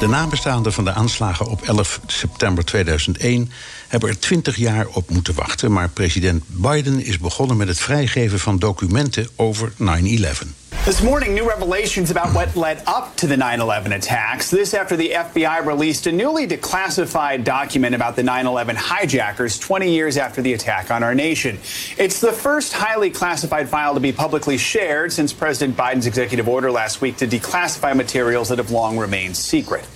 [0.00, 3.50] De nabestaanden van de aanslagen op 11 september 2001
[3.88, 5.72] hebben er 20 jaar op moeten wachten.
[5.72, 10.59] Maar president Biden is begonnen met het vrijgeven van documenten over 9-11.
[10.90, 14.50] This morning, new revelations about what led up to the 9 11 attacks.
[14.50, 19.88] This after the FBI released a newly declassified document about the 9 11 hijackers 20
[19.88, 21.60] years after the attack on our nation.
[21.96, 26.72] It's the first highly classified file to be publicly shared since President Biden's executive order
[26.72, 29.86] last week to declassify materials that have long remained secret.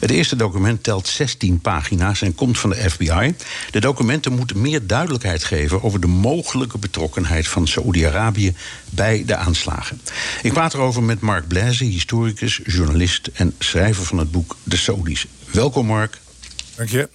[0.00, 3.34] Het eerste document telt 16 pagina's en komt van de FBI.
[3.70, 8.54] De documenten moeten meer duidelijkheid geven over de mogelijke betrokkenheid van Saoedi-Arabië
[8.90, 10.00] bij de aanslagen.
[10.42, 15.26] Ik praat erover met Mark Blaise, historicus, journalist en schrijver van het boek De Saudis.
[15.50, 16.18] Welkom, Mark.
[16.76, 17.08] Dank je.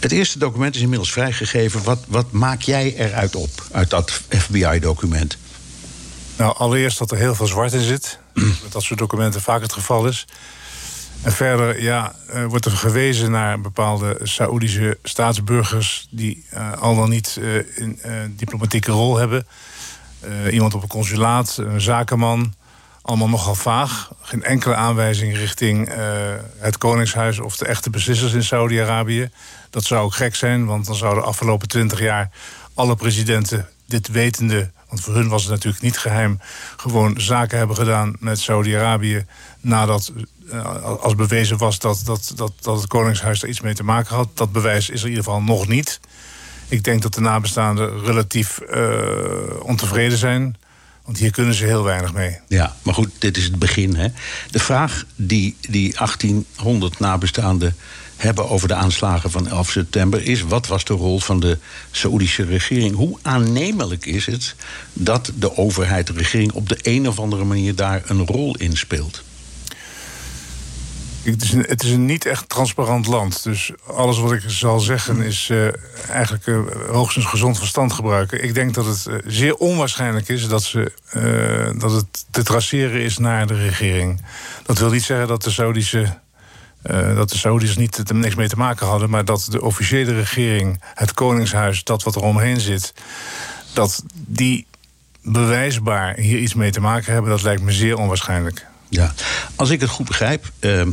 [0.00, 1.82] Het eerste document is inmiddels vrijgegeven.
[1.82, 5.36] Wat, wat maak jij eruit op, uit dat FBI-document?
[6.36, 8.18] Nou, allereerst dat er heel veel zwart in zit.
[8.62, 10.26] dat dat soort documenten vaak het geval is.
[11.22, 16.06] En verder ja, uh, wordt er gewezen naar bepaalde Saoedische staatsburgers...
[16.10, 17.38] die uh, al dan niet
[17.74, 19.46] een diplomatieke rol hebben.
[20.50, 22.54] iemand op een consulaat, een zakenman.
[23.02, 24.10] Allemaal nogal vaag.
[24.20, 25.90] Geen enkele aanwijzing richting
[26.58, 27.38] het Koningshuis...
[27.38, 29.30] of de echte beslissers in Saudi-Arabië.
[29.70, 32.30] Dat zou ook gek zijn, want dan zouden de afgelopen twintig jaar...
[32.74, 36.40] alle presidenten dit wetende want voor hun was het natuurlijk niet geheim...
[36.76, 39.26] gewoon zaken hebben gedaan met Saudi-Arabië...
[39.60, 40.12] nadat
[40.52, 44.16] uh, als bewezen was dat, dat, dat, dat het Koningshuis er iets mee te maken
[44.16, 44.28] had.
[44.34, 46.00] Dat bewijs is er in ieder geval nog niet.
[46.68, 50.56] Ik denk dat de nabestaanden relatief uh, ontevreden zijn.
[51.04, 52.38] Want hier kunnen ze heel weinig mee.
[52.48, 53.94] Ja, maar goed, dit is het begin.
[53.94, 54.08] Hè?
[54.50, 57.76] De vraag die die 1800 nabestaanden
[58.22, 61.58] hebben over de aanslagen van 11 september is: wat was de rol van de
[61.90, 62.94] Saoedische regering?
[62.94, 64.54] Hoe aannemelijk is het
[64.92, 68.76] dat de overheid, de regering, op de een of andere manier daar een rol in
[68.76, 69.22] speelt?
[71.22, 73.42] Het is, een, het is een niet echt transparant land.
[73.42, 75.68] Dus alles wat ik zal zeggen is uh,
[76.10, 78.44] eigenlijk uh, hoogstens gezond verstand gebruiken.
[78.44, 80.92] Ik denk dat het uh, zeer onwaarschijnlijk is dat, ze,
[81.78, 84.24] dat het te traceren is naar de regering.
[84.62, 86.20] Dat wil niet zeggen dat de Saudische.
[87.14, 90.82] Dat de Saudis niet er niks mee te maken hadden, maar dat de officiële regering,
[90.94, 92.94] het Koningshuis, dat wat er omheen zit,
[93.72, 94.66] dat die
[95.22, 98.66] bewijsbaar hier iets mee te maken hebben, dat lijkt me zeer onwaarschijnlijk.
[98.88, 99.14] Ja,
[99.56, 100.90] als ik het goed begrijp, ehm,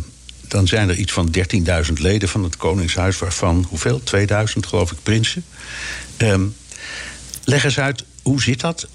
[0.48, 4.04] dan zijn er iets van 13.000 leden van het Koningshuis, waarvan hoeveel?
[4.04, 5.46] 2000 geloof ik prinsen.
[6.18, 6.56] Um,
[7.44, 8.88] leg eens uit, hoe zit dat?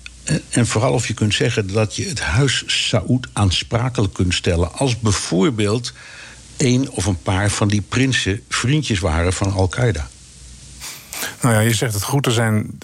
[0.51, 4.73] En vooral of je kunt zeggen dat je het huis Saoed aansprakelijk kunt stellen.
[4.73, 5.93] Als bijvoorbeeld
[6.57, 10.09] een of een paar van die prinsen vriendjes waren van Al-Qaeda.
[11.41, 12.27] Nou ja, je zegt het goed.
[12.27, 12.79] Er zijn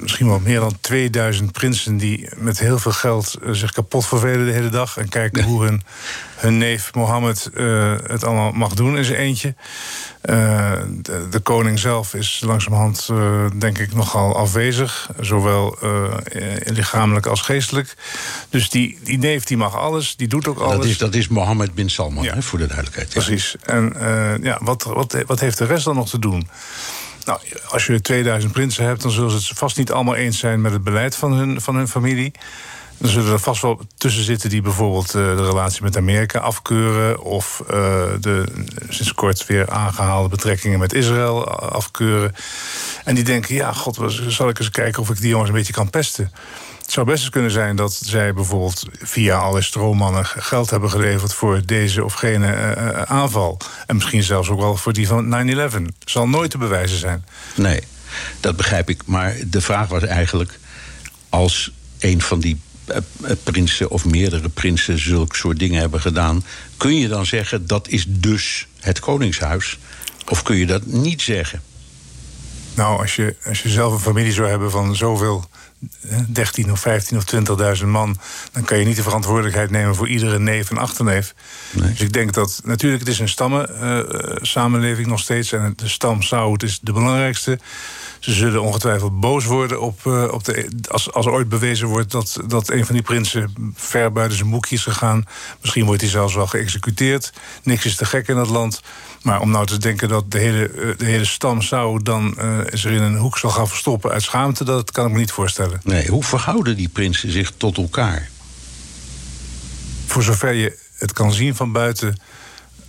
[0.00, 4.46] misschien wel meer dan 2000 prinsen die met heel veel geld uh, zich kapot vervelen
[4.46, 4.96] de hele dag.
[4.96, 5.82] En kijken hoe hun,
[6.36, 9.54] hun neef Mohammed uh, het allemaal mag doen in zijn eentje.
[10.24, 13.10] Uh, de, de, koning zelf is langzamerhand,
[13.58, 15.10] denk ik, nogal afwezig.
[15.20, 15.78] Zowel
[16.64, 17.96] lichamelijk als geestelijk.
[18.50, 20.76] Dus die, die neef die mag alles, die doet ook alles.
[20.76, 22.34] Dat is, dat is Mohammed bin Salman, ja.
[22.34, 23.12] hè, voor de duidelijkheid.
[23.12, 23.22] Ja.
[23.22, 23.56] Precies.
[23.62, 23.96] En
[24.42, 26.48] ja, wat, wat, wat heeft de rest dan nog te doen?
[27.24, 30.60] Nou, als je 2000 prinsen hebt, dan zullen ze het vast niet allemaal eens zijn
[30.60, 32.32] met het beleid van hun, van hun familie.
[32.98, 37.20] Dan zullen er vast wel tussen zitten die bijvoorbeeld uh, de relatie met Amerika afkeuren.
[37.20, 37.68] Of uh,
[38.20, 38.44] de
[38.88, 42.34] sinds kort weer aangehaalde betrekkingen met Israël afkeuren.
[43.04, 45.72] En die denken: ja, god, zal ik eens kijken of ik die jongens een beetje
[45.72, 46.32] kan pesten.
[46.84, 51.34] Het zou best eens kunnen zijn dat zij bijvoorbeeld via alle stroommannen geld hebben geleverd
[51.34, 53.58] voor deze of gene uh, aanval.
[53.86, 55.76] En misschien zelfs ook wel voor die van 9-11.
[56.04, 57.24] Zal nooit te bewijzen zijn.
[57.54, 57.80] Nee,
[58.40, 59.02] dat begrijp ik.
[59.06, 60.58] Maar de vraag was eigenlijk:
[61.28, 62.96] als een van die uh,
[63.42, 66.44] prinsen of meerdere prinsen zulke soort dingen hebben gedaan,
[66.76, 69.78] kun je dan zeggen dat is dus het Koningshuis?
[70.28, 71.62] Of kun je dat niet zeggen?
[72.74, 75.48] Nou, als je, als je zelf een familie zou hebben van zoveel
[76.28, 77.24] 13 of 15 of
[77.80, 78.16] 20.000 man,
[78.52, 81.34] dan kan je niet de verantwoordelijkheid nemen voor iedere neef en achterneef.
[81.70, 81.90] Nee.
[81.90, 84.00] Dus ik denk dat natuurlijk het is een stammen uh,
[84.40, 87.58] samenleving nog steeds en de stam Saud is de belangrijkste.
[88.24, 92.40] Ze zullen ongetwijfeld boos worden op, uh, op de, als, als ooit bewezen wordt dat,
[92.46, 95.24] dat een van die prinsen ver buiten zijn boekje is gegaan.
[95.60, 97.32] Misschien wordt hij zelfs wel geëxecuteerd.
[97.62, 98.80] Niks is te gek in dat land.
[99.22, 102.90] Maar om nou te denken dat de hele, de hele stam zou dan uh, zich
[102.90, 105.80] in een hoek zal gaan verstoppen uit schaamte, dat kan ik me niet voorstellen.
[105.82, 108.30] Nee, hoe verhouden die prinsen zich tot elkaar?
[110.06, 112.20] Voor zover je het kan zien van buiten.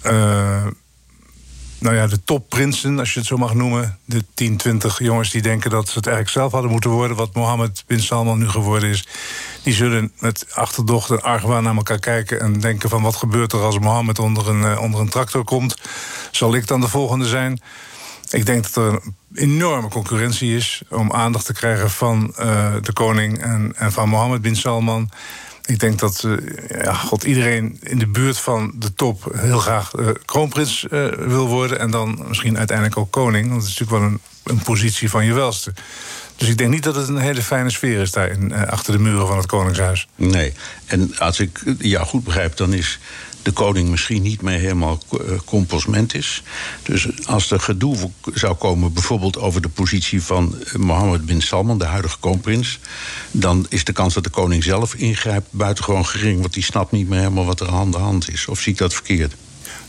[0.03, 0.65] Uh,
[1.79, 3.97] nou ja, de topprinsen, als je het zo mag noemen.
[4.05, 7.17] De 10, 20 jongens die denken dat ze het eigenlijk zelf hadden moeten worden.
[7.17, 9.07] Wat Mohammed bin Salman nu geworden is.
[9.63, 12.39] Die zullen met achterdocht en argwaan naar elkaar kijken.
[12.39, 15.75] En denken van wat gebeurt er als Mohammed onder een, uh, onder een tractor komt.
[16.31, 17.61] Zal ik dan de volgende zijn?
[18.29, 22.93] Ik denk dat er een enorme concurrentie is om aandacht te krijgen van uh, de
[22.93, 25.09] koning en, en van Mohammed bin Salman.
[25.65, 26.37] Ik denk dat uh,
[26.83, 31.47] ja, God, iedereen in de buurt van de top heel graag uh, kroonprins uh, wil
[31.47, 31.79] worden.
[31.79, 33.49] En dan misschien uiteindelijk ook koning.
[33.49, 35.73] Want dat is natuurlijk wel een, een positie van je welste.
[36.35, 39.27] Dus ik denk niet dat het een hele fijne sfeer is daar achter de muren
[39.27, 40.07] van het Koningshuis.
[40.15, 40.53] Nee,
[40.85, 42.99] en als ik jou goed begrijp, dan is
[43.45, 44.99] de koning misschien niet meer helemaal
[45.45, 46.43] composment is.
[46.83, 51.85] Dus als er gedoe zou komen, bijvoorbeeld over de positie van Mohammed bin Salman, de
[51.85, 52.79] huidige kroonprins,
[53.31, 57.09] dan is de kans dat de koning zelf ingrijpt buitengewoon gering, want die snapt niet
[57.09, 58.47] meer helemaal wat er aan de hand is.
[58.47, 59.35] Of zie ik dat verkeerd?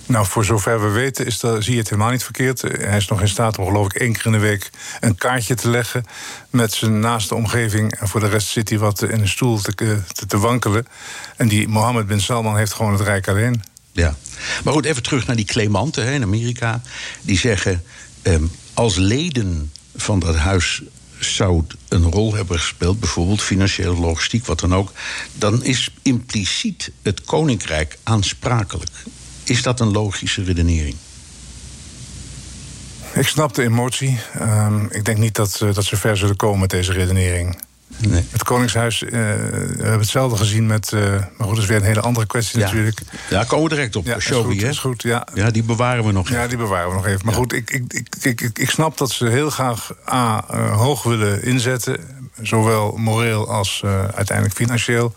[0.07, 2.63] Nou, voor zover we weten is dat, zie je het helemaal niet verkeerd.
[2.63, 5.55] Hij is nog in staat om geloof ik één keer in de week een kaartje
[5.55, 6.05] te leggen
[6.51, 7.95] met zijn naaste omgeving.
[7.95, 10.87] En voor de rest zit hij wat in een stoel te, te, te wankelen.
[11.37, 13.63] En die Mohammed bin Salman heeft gewoon het rijk alleen.
[13.93, 14.17] Ja,
[14.65, 16.83] maar goed, even terug naar die claimanten hè, in Amerika.
[17.21, 17.83] Die zeggen,
[18.23, 18.35] eh,
[18.75, 20.83] als leden van dat huis
[21.19, 24.93] zou een rol hebben gespeeld, bijvoorbeeld financiële logistiek, wat dan ook,
[25.33, 28.91] dan is impliciet het koninkrijk aansprakelijk.
[29.47, 30.95] Is dat een logische redenering?
[33.15, 34.19] Ik snap de emotie.
[34.41, 37.63] Uh, ik denk niet dat, dat ze ver zullen komen met deze redenering.
[37.99, 38.25] Nee.
[38.31, 39.17] Het Koningshuis, uh, we
[39.77, 40.93] hebben hetzelfde gezien met.
[40.95, 42.65] Uh, maar goed, dat is weer een hele andere kwestie ja.
[42.65, 43.01] natuurlijk.
[43.31, 44.07] Ja, komen we direct op.
[44.07, 45.27] Ja, Showy, is goed, is goed, ja.
[45.35, 46.41] ja, die bewaren we nog even.
[46.41, 47.21] Ja, die bewaren we nog even.
[47.25, 47.41] Maar ja.
[47.41, 52.01] goed, ik, ik, ik, ik, ik snap dat ze heel graag A, hoog willen inzetten.
[52.43, 53.83] zowel moreel als
[54.15, 55.15] uiteindelijk financieel.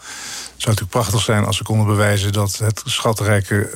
[0.59, 3.69] Zou natuurlijk prachtig zijn als ze konden bewijzen dat het schatrijke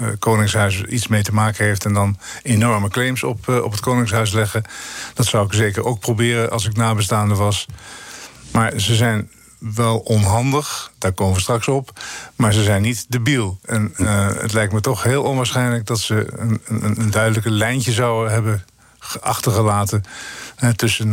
[0.00, 1.84] uh, Koningshuis iets mee te maken heeft.
[1.84, 4.64] en dan enorme claims op, uh, op het Koningshuis leggen.
[5.14, 7.66] Dat zou ik zeker ook proberen als ik nabestaande was.
[8.52, 12.00] Maar ze zijn wel onhandig, daar komen we straks op.
[12.36, 13.58] Maar ze zijn niet debiel.
[13.64, 13.92] En
[14.38, 18.64] het lijkt me toch heel onwaarschijnlijk dat ze een, een, een duidelijke lijntje zouden hebben
[19.20, 20.04] achtergelaten.
[20.76, 21.10] tussen 9-11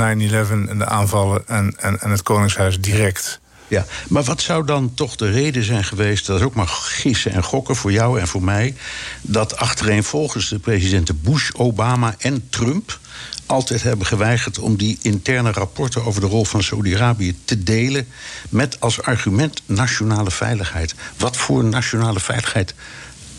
[0.70, 3.40] en de aanvallen en, en, en het Koningshuis direct.
[3.68, 7.32] Ja, maar wat zou dan toch de reden zijn geweest, dat is ook maar gissen
[7.32, 8.76] en gokken voor jou en voor mij,
[9.22, 13.00] dat achtereenvolgens de presidenten Bush, Obama en Trump
[13.46, 18.08] altijd hebben geweigerd om die interne rapporten over de rol van Saudi-Arabië te delen
[18.50, 20.96] met als argument nationale veiligheid.
[21.18, 22.74] Wat voor nationale veiligheid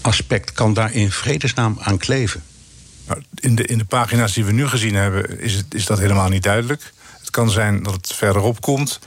[0.01, 2.43] aspect kan daar in vredesnaam aan kleven?
[3.07, 5.99] Nou, in, de, in de pagina's die we nu gezien hebben, is, het, is dat
[5.99, 6.93] helemaal niet duidelijk.
[7.19, 8.99] Het kan zijn dat het verderop komt.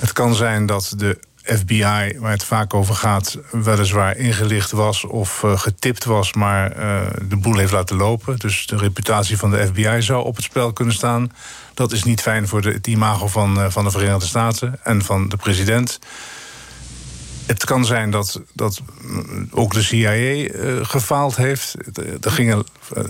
[0.00, 5.42] Het kan zijn dat de FBI, waar het vaak over gaat, weliswaar ingelicht was of
[5.42, 8.38] uh, getipt was, maar uh, de boel heeft laten lopen.
[8.38, 11.32] Dus de reputatie van de FBI zou op het spel kunnen staan.
[11.74, 15.04] Dat is niet fijn voor de, het imago van, uh, van de Verenigde Staten en
[15.04, 15.98] van de president.
[17.46, 18.80] Het kan zijn dat, dat
[19.50, 21.74] ook de CIA uh, gefaald heeft.
[22.20, 22.64] Er gingen,
[22.96, 23.04] uh,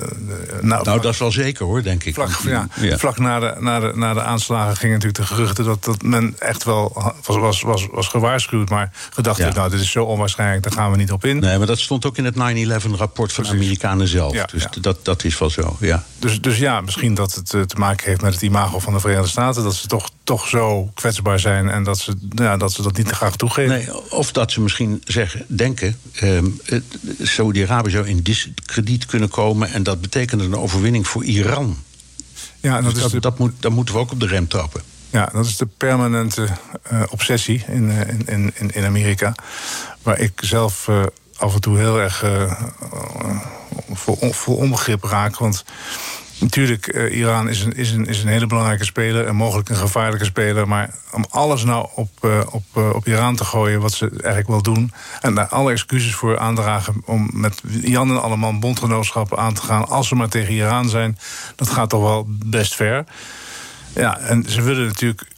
[0.60, 2.14] nou, nou, dat is wel zeker hoor, denk ik.
[2.14, 2.98] Vlak, ja, ja.
[2.98, 6.34] vlak na, de, na, de, na de aanslagen gingen natuurlijk de geruchten dat, dat men
[6.38, 8.68] echt wel was, was, was, was gewaarschuwd.
[8.68, 9.44] Maar gedacht ja.
[9.44, 11.38] heeft, nou, dit is zo onwaarschijnlijk, daar gaan we niet op in.
[11.38, 14.32] Nee, maar dat stond ook in het 9-11-rapport van de Amerikanen zelf.
[14.32, 16.04] Ja, dus Dat, dat is wel zo, ja.
[16.18, 19.28] Dus, dus ja, misschien dat het te maken heeft met het imago van de Verenigde
[19.28, 19.62] Staten.
[19.62, 23.08] Dat ze toch, toch zo kwetsbaar zijn en dat ze, ja, dat ze dat niet
[23.08, 23.76] te graag toegeven.
[23.76, 23.88] Nee,
[24.24, 25.96] of dat ze misschien zeggen, denken...
[26.22, 26.60] Um,
[27.22, 29.72] Saudi-Arabië zou in discrediet kunnen komen...
[29.72, 31.76] en dat betekent een overwinning voor Iran.
[32.60, 33.20] Ja, dat, dus dat, de...
[33.20, 34.82] dat, moet, dat moeten we ook op de rem trappen.
[35.10, 36.48] Ja, dat is de permanente
[36.92, 39.34] uh, obsessie in, uh, in, in, in Amerika.
[40.02, 41.02] Waar ik zelf uh,
[41.36, 42.24] af en toe heel erg
[43.92, 45.36] voor, voor onbegrip raak.
[45.36, 45.64] Want
[46.38, 49.76] Natuurlijk, uh, Iran is een, is, een, is een hele belangrijke speler en mogelijk een
[49.76, 50.68] gevaarlijke speler.
[50.68, 54.48] Maar om alles nou op, uh, op, uh, op Iran te gooien, wat ze eigenlijk
[54.48, 54.92] wel doen.
[55.20, 59.88] En daar alle excuses voor aandragen om met Jan en allemaal bondgenootschappen aan te gaan.
[59.88, 61.18] Als ze maar tegen Iran zijn,
[61.56, 63.04] dat gaat toch wel best ver.
[63.94, 65.32] Ja, en ze willen natuurlijk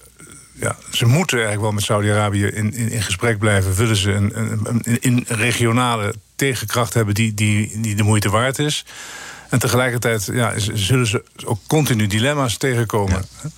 [0.61, 3.75] ja, ze moeten eigenlijk wel met Saudi-Arabië in, in, in, gesprek blijven.
[3.75, 8.59] Willen ze een, een, een, een, regionale tegenkracht hebben die, die, die de moeite waard
[8.59, 8.85] is.
[9.51, 13.25] En tegelijkertijd ja, zullen ze ook continu dilemma's tegenkomen.
[13.43, 13.51] Ja.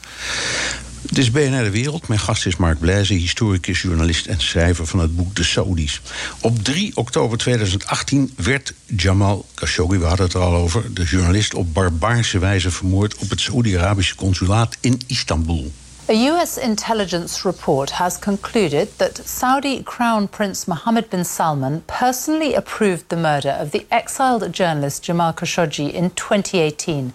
[1.09, 2.09] Het is BNR De Wereld.
[2.09, 6.01] Mijn gast is Mark Blaise, historicus, journalist en schrijver van het boek De Saudis.
[6.41, 11.55] Op 3 oktober 2018 werd Jamal Khashoggi, we hadden het er al over, de journalist
[11.55, 15.73] op barbaarse wijze vermoord op het Saoedi-Arabische consulaat in Istanbul.
[16.11, 23.11] A US intelligence report has concluded that Saudi Crown Prince Mohammed bin Salman personally approved
[23.11, 27.13] the murder of the exiled journalist Jamal Khashoggi in 2018.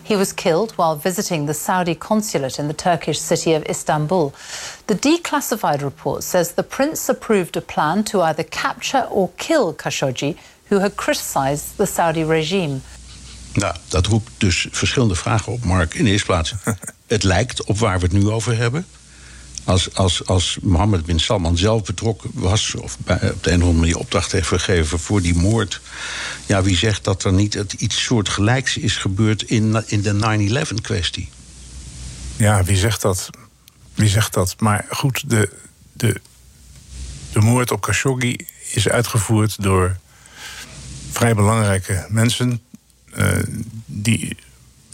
[0.00, 4.32] He was killed while visiting the Saudi consulate in the Turkish city of Istanbul.
[4.86, 10.36] The declassified report says the prince approved a plan to either capture or kill Khashoggi,
[10.68, 12.80] who had criticized the Saudi regime.
[13.54, 15.94] Nou, dat roept dus verschillende vragen op, Mark.
[15.94, 16.54] In de eerste plaats,
[17.06, 18.86] het lijkt op waar we het nu over hebben.
[19.64, 23.62] Als, als, als Mohammed bin Salman zelf betrokken was, of bij, op de een of
[23.62, 25.80] andere manier opdracht heeft gegeven voor die moord.
[26.46, 31.28] Ja, wie zegt dat er niet het, iets soortgelijks is gebeurd in, in de 9-11-kwestie?
[32.36, 33.30] Ja, wie zegt dat?
[33.94, 34.54] Wie zegt dat?
[34.58, 35.50] Maar goed, de,
[35.92, 36.20] de,
[37.32, 38.36] de moord op Khashoggi
[38.72, 39.96] is uitgevoerd door
[41.10, 42.60] vrij belangrijke mensen
[43.14, 43.38] uh,
[43.86, 44.36] die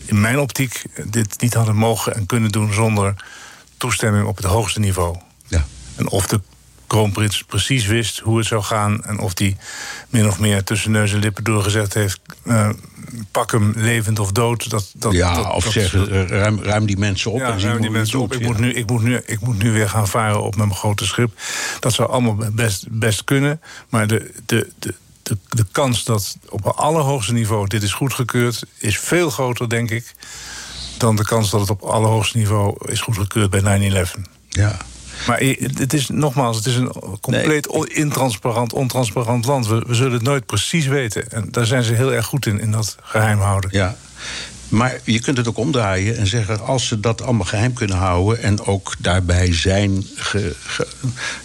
[0.05, 3.15] in mijn optiek dit niet hadden mogen en kunnen doen zonder
[3.77, 5.17] toestemming op het hoogste niveau.
[5.47, 5.65] Ja.
[5.97, 6.41] En of de
[6.87, 9.57] kroonprins precies wist hoe het zou gaan en of die
[10.09, 12.69] min of meer tussen neus en lippen doorgezet heeft: uh,
[13.31, 14.71] pak hem levend of dood.
[14.71, 17.39] Dat, dat, ja, dat, of zeggen, ruim, ruim, die mensen op.
[17.39, 18.35] Ja, en ruim die mensen op.
[18.35, 21.07] ik, moet nu, ik, moet nu, ik moet nu weer gaan varen op mijn grote
[21.07, 21.41] schip.
[21.81, 23.61] Dat zou allemaal best, best kunnen.
[23.89, 28.65] Maar de, de, de, de, de kans dat op het allerhoogste niveau dit is goedgekeurd...
[28.79, 30.15] is veel groter, denk ik,
[30.99, 34.21] dan de kans dat het op allerhoogste niveau is goedgekeurd bij 9-11.
[34.49, 34.77] Ja.
[35.27, 35.41] Maar
[35.75, 39.67] het is nogmaals, het is een compleet intransparant, ontransparant land.
[39.67, 41.31] We, we, zullen het nooit precies weten.
[41.31, 43.71] En daar zijn ze heel erg goed in, in dat geheim houden.
[43.73, 43.97] Ja.
[44.73, 48.43] Maar je kunt het ook omdraaien en zeggen: als ze dat allemaal geheim kunnen houden.
[48.43, 50.07] en ook daarbij zijn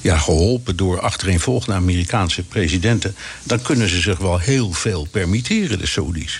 [0.01, 3.15] ja, geholpen door achtereenvolgende Amerikaanse presidenten.
[3.43, 6.39] dan kunnen ze zich wel heel veel permitteren, de Saudis.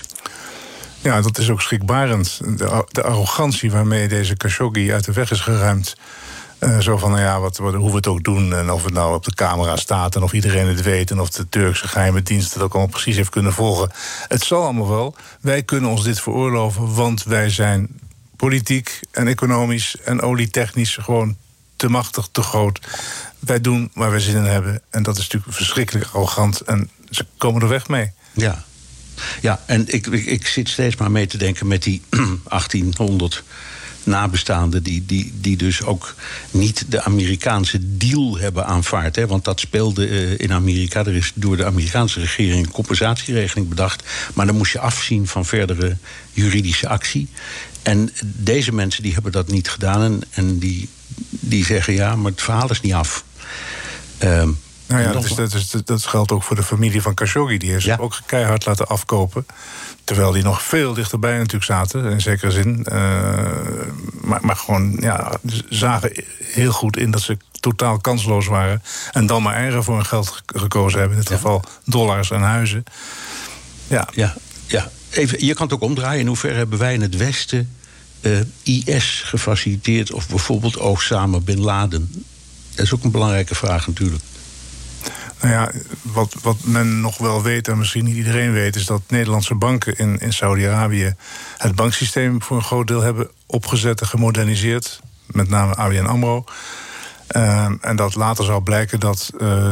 [1.00, 2.40] Ja, dat is ook schrikbarend.
[2.44, 5.94] De, de arrogantie waarmee deze Khashoggi uit de weg is geruimd.
[6.60, 8.54] Uh, zo van, nou ja, wat, hoe we het ook doen.
[8.54, 11.10] En of het nou op de camera staat en of iedereen het weet.
[11.10, 13.90] En of de Turkse geheime dienst het ook allemaal precies heeft kunnen volgen.
[14.28, 15.14] Het zal allemaal wel.
[15.40, 17.88] Wij kunnen ons dit veroorloven, want wij zijn
[18.36, 21.36] politiek en economisch en olietechnisch gewoon
[21.76, 22.80] te machtig, te groot.
[23.38, 24.82] Wij doen waar wij zin in hebben.
[24.90, 26.60] En dat is natuurlijk verschrikkelijk arrogant.
[26.60, 28.10] En ze komen er weg mee.
[28.32, 28.64] Ja,
[29.40, 32.02] ja en ik, ik zit steeds maar mee te denken met die
[32.48, 33.44] 1800
[34.04, 36.14] nabestaanden die, die, die dus ook
[36.50, 39.16] niet de Amerikaanse deal hebben aanvaard.
[39.16, 39.26] Hè?
[39.26, 41.00] Want dat speelde uh, in Amerika.
[41.00, 44.02] Er is door de Amerikaanse regering een compensatieregeling bedacht.
[44.34, 45.96] Maar dan moest je afzien van verdere
[46.32, 47.28] juridische actie.
[47.82, 50.02] En deze mensen die hebben dat niet gedaan.
[50.02, 50.88] En, en die,
[51.30, 53.24] die zeggen ja, maar het verhaal is niet af.
[54.22, 57.58] Um, nou ja, dat, is, dat, is, dat geldt ook voor de familie van Khashoggi.
[57.58, 59.46] Die heeft zich ook keihard laten afkopen.
[60.04, 62.86] Terwijl die nog veel dichterbij natuurlijk zaten, in zekere zin.
[62.92, 62.96] Uh,
[64.20, 65.32] maar, maar gewoon, ja,
[65.68, 68.82] zagen heel goed in dat ze totaal kansloos waren.
[69.12, 71.18] En dan maar eigen voor hun geld gekozen hebben.
[71.18, 72.84] In dit geval dollars en huizen.
[73.86, 74.08] Ja.
[74.12, 74.34] ja,
[74.66, 74.90] ja.
[75.10, 76.20] Even, je kan het ook omdraaien.
[76.20, 77.76] In hoeverre hebben wij in het Westen
[78.20, 80.12] uh, IS gefaciliteerd...
[80.12, 82.24] of bijvoorbeeld Osama Bin Laden?
[82.74, 84.22] Dat is ook een belangrijke vraag natuurlijk.
[85.40, 85.70] Nou ja,
[86.02, 89.96] wat, wat men nog wel weet, en misschien niet iedereen weet, is dat Nederlandse banken
[89.96, 91.14] in, in Saudi-Arabië
[91.56, 95.00] het banksysteem voor een groot deel hebben opgezet en gemoderniseerd.
[95.26, 96.44] Met name ABN Amro.
[97.36, 99.70] Uh, en dat later zou blijken dat uh,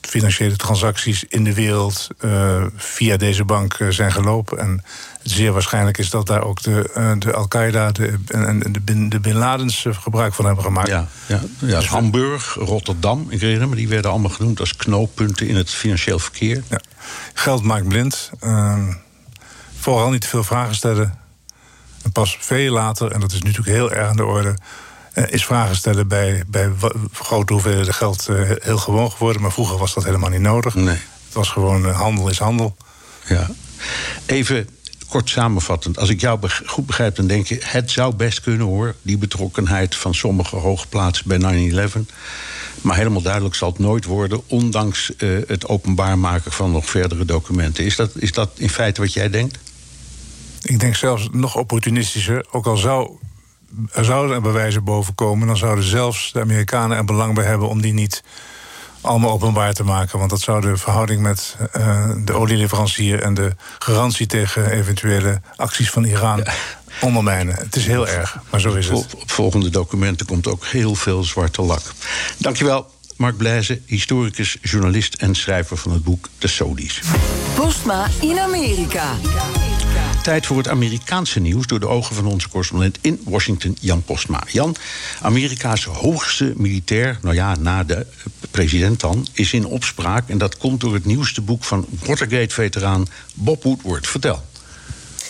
[0.00, 4.58] financiële transacties in de wereld uh, via deze bank zijn gelopen.
[4.58, 4.84] En
[5.30, 9.20] zeer waarschijnlijk is dat daar ook de, uh, de Al-Qaeda de, en de, de, de
[9.20, 10.88] Bin Ladens uh, gebruik van hebben gemaakt.
[10.88, 15.48] Ja, ja, ja dus Hamburg, Rotterdam, ik herinner me, die werden allemaal genoemd als knooppunten
[15.48, 16.62] in het financieel verkeer.
[16.68, 16.80] Ja.
[17.34, 18.30] Geld maakt blind.
[18.40, 18.88] Uh,
[19.78, 21.18] vooral niet te veel vragen stellen.
[22.02, 24.56] En pas veel later, en dat is nu natuurlijk heel erg aan de orde.
[25.14, 26.70] Uh, is vragen stellen bij, bij
[27.12, 29.42] grote hoeveelheden geld uh, heel gewoon geworden.
[29.42, 30.74] Maar vroeger was dat helemaal niet nodig.
[30.74, 30.98] Nee.
[31.24, 32.76] Het was gewoon handel is handel.
[33.24, 33.46] Ja.
[34.26, 34.68] Even
[35.08, 38.94] kort samenvattend, als ik jou goed begrijp, dan denk je: het zou best kunnen hoor,
[39.02, 41.98] die betrokkenheid van sommige hoogplaatsen bij 9-11.
[42.82, 47.24] Maar helemaal duidelijk zal het nooit worden, ondanks uh, het openbaar maken van nog verdere
[47.24, 47.84] documenten.
[47.84, 49.58] Is dat, is dat in feite wat jij denkt?
[50.62, 52.46] Ik denk zelfs nog opportunistischer.
[52.50, 53.10] Ook al zou,
[53.92, 57.68] er zouden er bewijzen boven komen, dan zouden zelfs de Amerikanen er belang bij hebben
[57.68, 58.22] om die niet
[59.06, 60.18] allemaal openbaar te maken.
[60.18, 65.90] Want dat zou de verhouding met uh, de olieleverancier en de garantie tegen eventuele acties
[65.90, 66.52] van Iran ja.
[67.00, 67.54] ondermijnen.
[67.54, 68.96] Het is heel erg, maar zo is het.
[68.96, 71.82] Op, op volgende documenten komt ook heel veel zwarte lak.
[72.38, 72.94] Dankjewel.
[73.16, 77.00] Mark Blijzen, historicus, journalist en schrijver van het boek De Sodies.
[77.54, 79.14] Postma in Amerika.
[80.26, 84.42] Tijd voor het Amerikaanse nieuws door de ogen van onze correspondent in Washington, Jan Postma.
[84.48, 84.76] Jan,
[85.22, 88.06] Amerika's hoogste militair, nou ja, na de
[88.50, 90.28] president dan, is in opspraak.
[90.28, 94.06] En dat komt door het nieuwste boek van Watergate-veteraan Bob Woodward.
[94.06, 94.44] Vertel.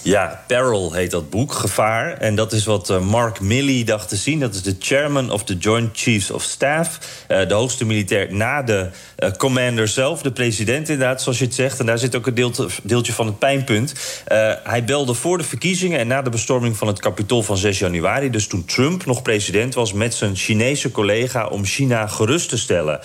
[0.06, 2.18] Ja, Peril heet dat boek, Gevaar.
[2.18, 4.40] En dat is wat eh, Mark Milley dacht te zien.
[4.40, 6.98] Dat is de chairman of the Joint Chiefs of Staff.
[7.28, 8.88] Uh, de hoogste militair na de
[9.18, 11.80] uh, commander zelf, de president inderdaad, zoals je het zegt.
[11.80, 12.52] En daar zit ook een
[12.82, 13.94] deeltje, van het pijnpunt.
[14.64, 18.30] hij belde voor de verkiezingen en na de bestorming van het kapitool van 6 januari...
[18.30, 21.46] dus toen Trump nog president was, met zijn Chinese collega...
[21.46, 23.00] om China gerust te stellen.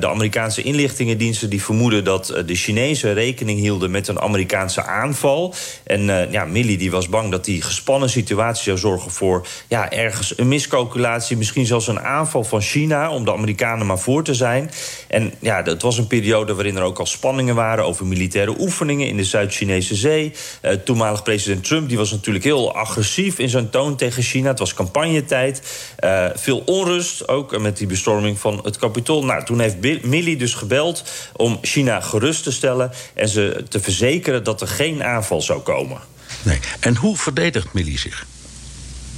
[0.00, 3.90] de Amerikaanse inlichtingendiensten die vermoeden dat de Chinezen rekening hielden...
[3.90, 5.54] met een Amerikaanse aanval.
[5.84, 10.38] En ja, Millie die was bang dat die gespannen situatie zou zorgen voor ja, ergens
[10.38, 14.70] een miscalculatie, misschien zelfs een aanval van China om de Amerikanen maar voor te zijn.
[15.08, 19.08] En ja, het was een periode waarin er ook al spanningen waren over militaire oefeningen
[19.08, 20.32] in de Zuid-Chinese Zee.
[20.62, 24.48] Uh, toenmalig president Trump die was natuurlijk heel agressief in zijn toon tegen China.
[24.48, 25.62] Het was campagnetijd.
[26.04, 29.24] Uh, veel onrust, ook met die bestorming van het kapitool.
[29.24, 31.04] Nou, toen heeft Millie dus gebeld
[31.36, 36.16] om China gerust te stellen en ze te verzekeren dat er geen aanval zou komen.
[36.42, 36.58] Nee.
[36.80, 38.26] En hoe verdedigt Millie zich?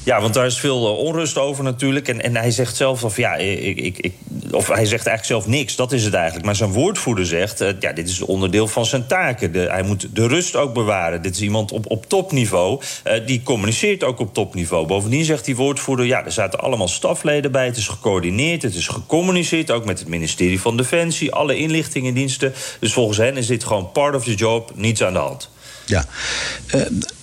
[0.04, 2.08] Ja, want daar is veel eh, onrust over natuurlijk.
[2.08, 4.12] En, en hij zegt zelf of ja, ik, ik, ik,
[4.50, 5.76] of hij zegt eigenlijk zelf niks.
[5.76, 6.44] Dat is het eigenlijk.
[6.44, 9.52] Maar zijn woordvoerder zegt, uh, ja, dit is onderdeel van zijn taken.
[9.52, 11.22] Hij moet de rust ook bewaren.
[11.22, 12.80] Dit is iemand op, op topniveau.
[13.04, 14.86] Uh, die communiceert ook op topniveau.
[14.86, 17.66] Bovendien zegt die woordvoerder, ja, er zaten allemaal stafleden bij.
[17.66, 22.52] Het is gecoördineerd, het is gecommuniceerd, ook met het ministerie van Defensie, alle inlichtingendiensten.
[22.80, 25.50] Dus volgens hen is dit gewoon part of the job, niets aan de hand.
[25.90, 26.04] Ja.
[26.74, 26.82] Uh,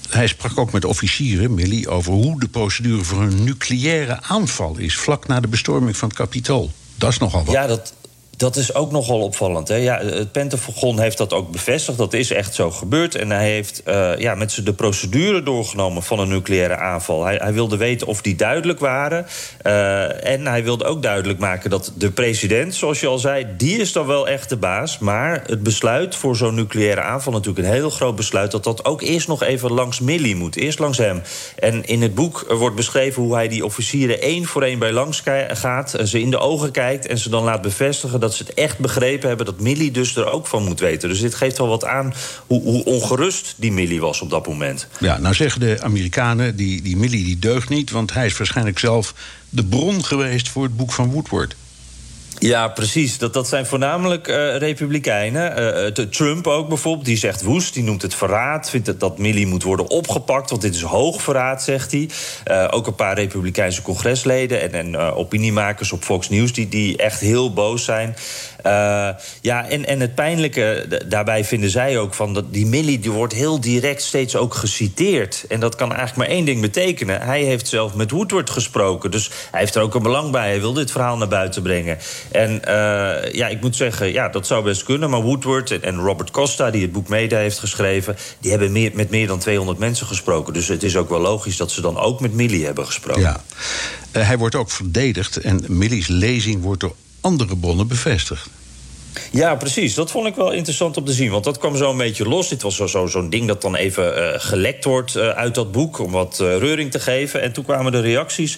[0.09, 4.97] hij sprak ook met officieren, Millie, over hoe de procedure voor een nucleaire aanval is.
[4.97, 6.72] vlak na de bestorming van het kapitool.
[6.95, 7.53] Dat is nogal wat.
[7.53, 7.93] Ja, dat,
[8.38, 9.68] Dat is ook nogal opvallend.
[9.68, 9.76] Hè?
[9.76, 11.98] Ja, het Pentagon heeft dat ook bevestigd.
[11.98, 13.16] Dat is echt zo gebeurd.
[13.16, 17.24] En hij heeft uh, ja, met ze de procedure doorgenomen van een nucleaire aanval.
[17.24, 19.26] Hij, hij wilde weten of die duidelijk waren.
[19.64, 23.78] Uh, en hij wilde ook duidelijk maken dat de president, zoals je al zei, die
[23.80, 25.00] is dan wel echt de baas.
[25.00, 29.02] Maar het besluit voor zo'n nucleaire aanval, natuurlijk een heel groot besluit, dat dat ook
[29.02, 30.56] eerst nog even langs Milley moet.
[30.56, 31.22] Eerst langs hem.
[31.56, 35.24] En in het boek wordt beschreven hoe hij die officieren één voor één bij langs
[35.48, 38.80] gaat, ze in de ogen kijkt en ze dan laat bevestigen dat ze het echt
[38.80, 41.10] begrepen hebben dat Millie dus er ook van moet weten.
[41.10, 42.14] Dus dit geeft wel wat aan
[42.48, 44.88] hoe, hoe ongerust die Millie was op dat moment.
[45.00, 47.92] Ja, nou zeggen de Amerikanen, die, die Millie die deugt niet...
[47.92, 49.14] want hij is waarschijnlijk zelf
[49.50, 51.56] de bron geweest voor het boek van Woodward.
[52.40, 53.18] Ja, precies.
[53.18, 55.74] Dat, dat zijn voornamelijk uh, republikeinen.
[56.00, 58.70] Uh, Trump ook bijvoorbeeld, die zegt woest, die noemt het verraad.
[58.70, 62.10] Vindt dat, dat Milley moet worden opgepakt, want dit is hoog verraad, zegt hij.
[62.70, 66.54] Ook een paar republikeinse congresleden en, en opiniemakers op Fox News...
[66.54, 68.16] Die, die echt heel boos zijn.
[69.42, 73.34] Ja, en, en het pijnlijke daarbij vinden zij ook van dat die Millie die wordt
[73.34, 75.46] heel direct steeds ook geciteerd.
[75.50, 77.22] En dat kan eigenlijk maar één ding betekenen.
[77.22, 79.12] Hij heeft zelf met Woodward gesproken.
[79.12, 80.48] Dus hij heeft er ook een belang bij.
[80.48, 81.98] Hij wil dit verhaal naar buiten brengen.
[82.32, 85.10] En uh, ja, ik moet zeggen, ja, dat zou best kunnen.
[85.10, 89.10] Maar Woodward en, Robert Costa, die het boek mede heeft geschreven, die hebben meer, met
[89.10, 90.54] meer dan 200 mensen gesproken.
[90.54, 93.22] Dus het is ook wel logisch dat ze dan ook met Millie hebben gesproken.
[93.22, 93.44] Ja.
[94.14, 98.50] Uh, hij wordt ook verdedigd en Millie's lezing wordt door andere bronnen bevestigd.
[99.32, 99.93] Ja, precies.
[99.93, 101.32] Dat vond ik wel interessant om te zien.
[101.32, 102.49] Want dat kwam zo een beetje los.
[102.49, 105.72] Dit was zo'n zo, zo ding dat dan even uh, gelekt wordt uh, uit dat
[105.72, 105.99] boek...
[105.99, 107.41] om wat uh, reuring te geven.
[107.41, 108.57] En toen kwamen de reacties.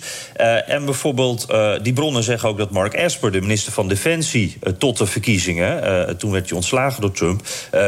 [0.66, 1.48] en bijvoorbeeld,
[1.82, 3.32] die bronnen zeggen ook dat Mark Esper...
[3.32, 6.18] de minister van Defensie, tot de verkiezingen...
[6.18, 7.42] toen werd hij ontslagen door Trump...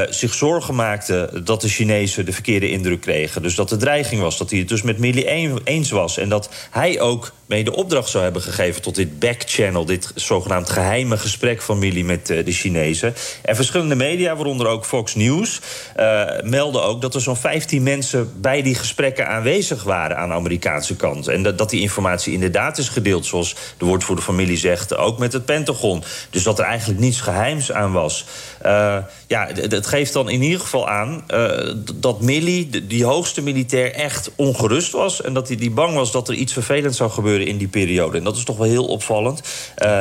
[0.10, 3.42] zich zorgen maakte dat de Chinezen de verkeerde indruk kregen.
[3.42, 6.18] Dus dat de dreiging was, dat hij het dus met Millie eens was.
[6.18, 8.82] En dat hij ook mee de opdracht zou hebben gegeven...
[8.82, 12.61] tot dit backchannel, dit zogenaamd geheime gesprek van Millie met de Chinezen.
[12.70, 15.60] En verschillende media, waaronder ook Fox News,
[16.00, 20.36] uh, melden ook dat er zo'n 15 mensen bij die gesprekken aanwezig waren aan de
[20.36, 21.28] Amerikaanse kant.
[21.28, 25.46] En dat, die informatie inderdaad is gedeeld, zoals de woordvoerder familie zegt, ook met het
[25.46, 26.04] Pentagon.
[26.30, 28.26] Dus dat er eigenlijk niets geheims aan was.
[28.66, 28.98] Uh,
[29.28, 34.32] ja, het geeft dan in ieder geval aan uh, dat Milley, die hoogste militair, echt
[34.36, 35.22] ongerust was.
[35.22, 38.18] En dat hij die bang was dat er iets vervelends zou gebeuren in die periode.
[38.18, 39.42] En dat is toch wel heel opvallend.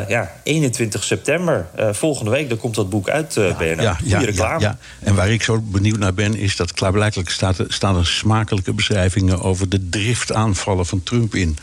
[0.08, 3.82] Ja, 21 september, volgende week, dan komt dat boek uit, uh, BNR.
[3.82, 4.60] Ja, ja, reclame.
[4.60, 8.72] Ja, En waar ik zo benieuwd naar ben, is dat klaarblijkelijk staat, staan er smakelijke
[8.72, 11.56] beschrijvingen over de driftaanvallen van Trump in.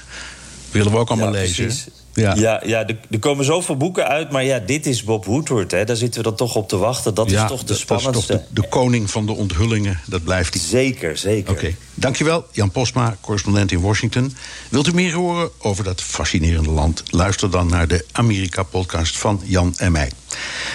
[0.71, 1.65] Willen we ook allemaal lezen.
[1.65, 1.88] Precies.
[2.22, 5.72] Ja, ja, ja er, er, komen zoveel boeken uit, maar ja, dit is Bob Woodward.
[5.72, 5.86] Hè.
[5.86, 7.13] Daar zitten we dan toch op te wachten.
[7.13, 8.34] Dat is toch de spannendste.
[8.34, 10.63] Toch de, de, koning van de onthullingen, dat blijft hij.
[10.63, 11.51] Zeker, zeker.
[11.51, 11.76] Oké, okay.
[11.93, 12.45] dankjewel.
[12.51, 14.36] Jan Posma, correspondent in Washington.
[14.70, 17.03] Wilt u meer horen over dat fascinerende land?
[17.09, 20.11] Luister dan naar de Amerika-podcast van Jan en mij.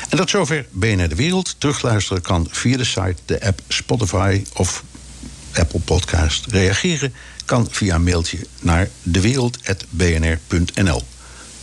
[0.08, 1.54] En tot zover BNR De Wereld.
[1.58, 4.84] Terugluisteren kan via de site, de app Spotify of
[5.52, 6.46] Apple Podcast.
[6.46, 7.14] Reageren
[7.44, 11.02] kan via een mailtje naar dewereld.bnr.nl.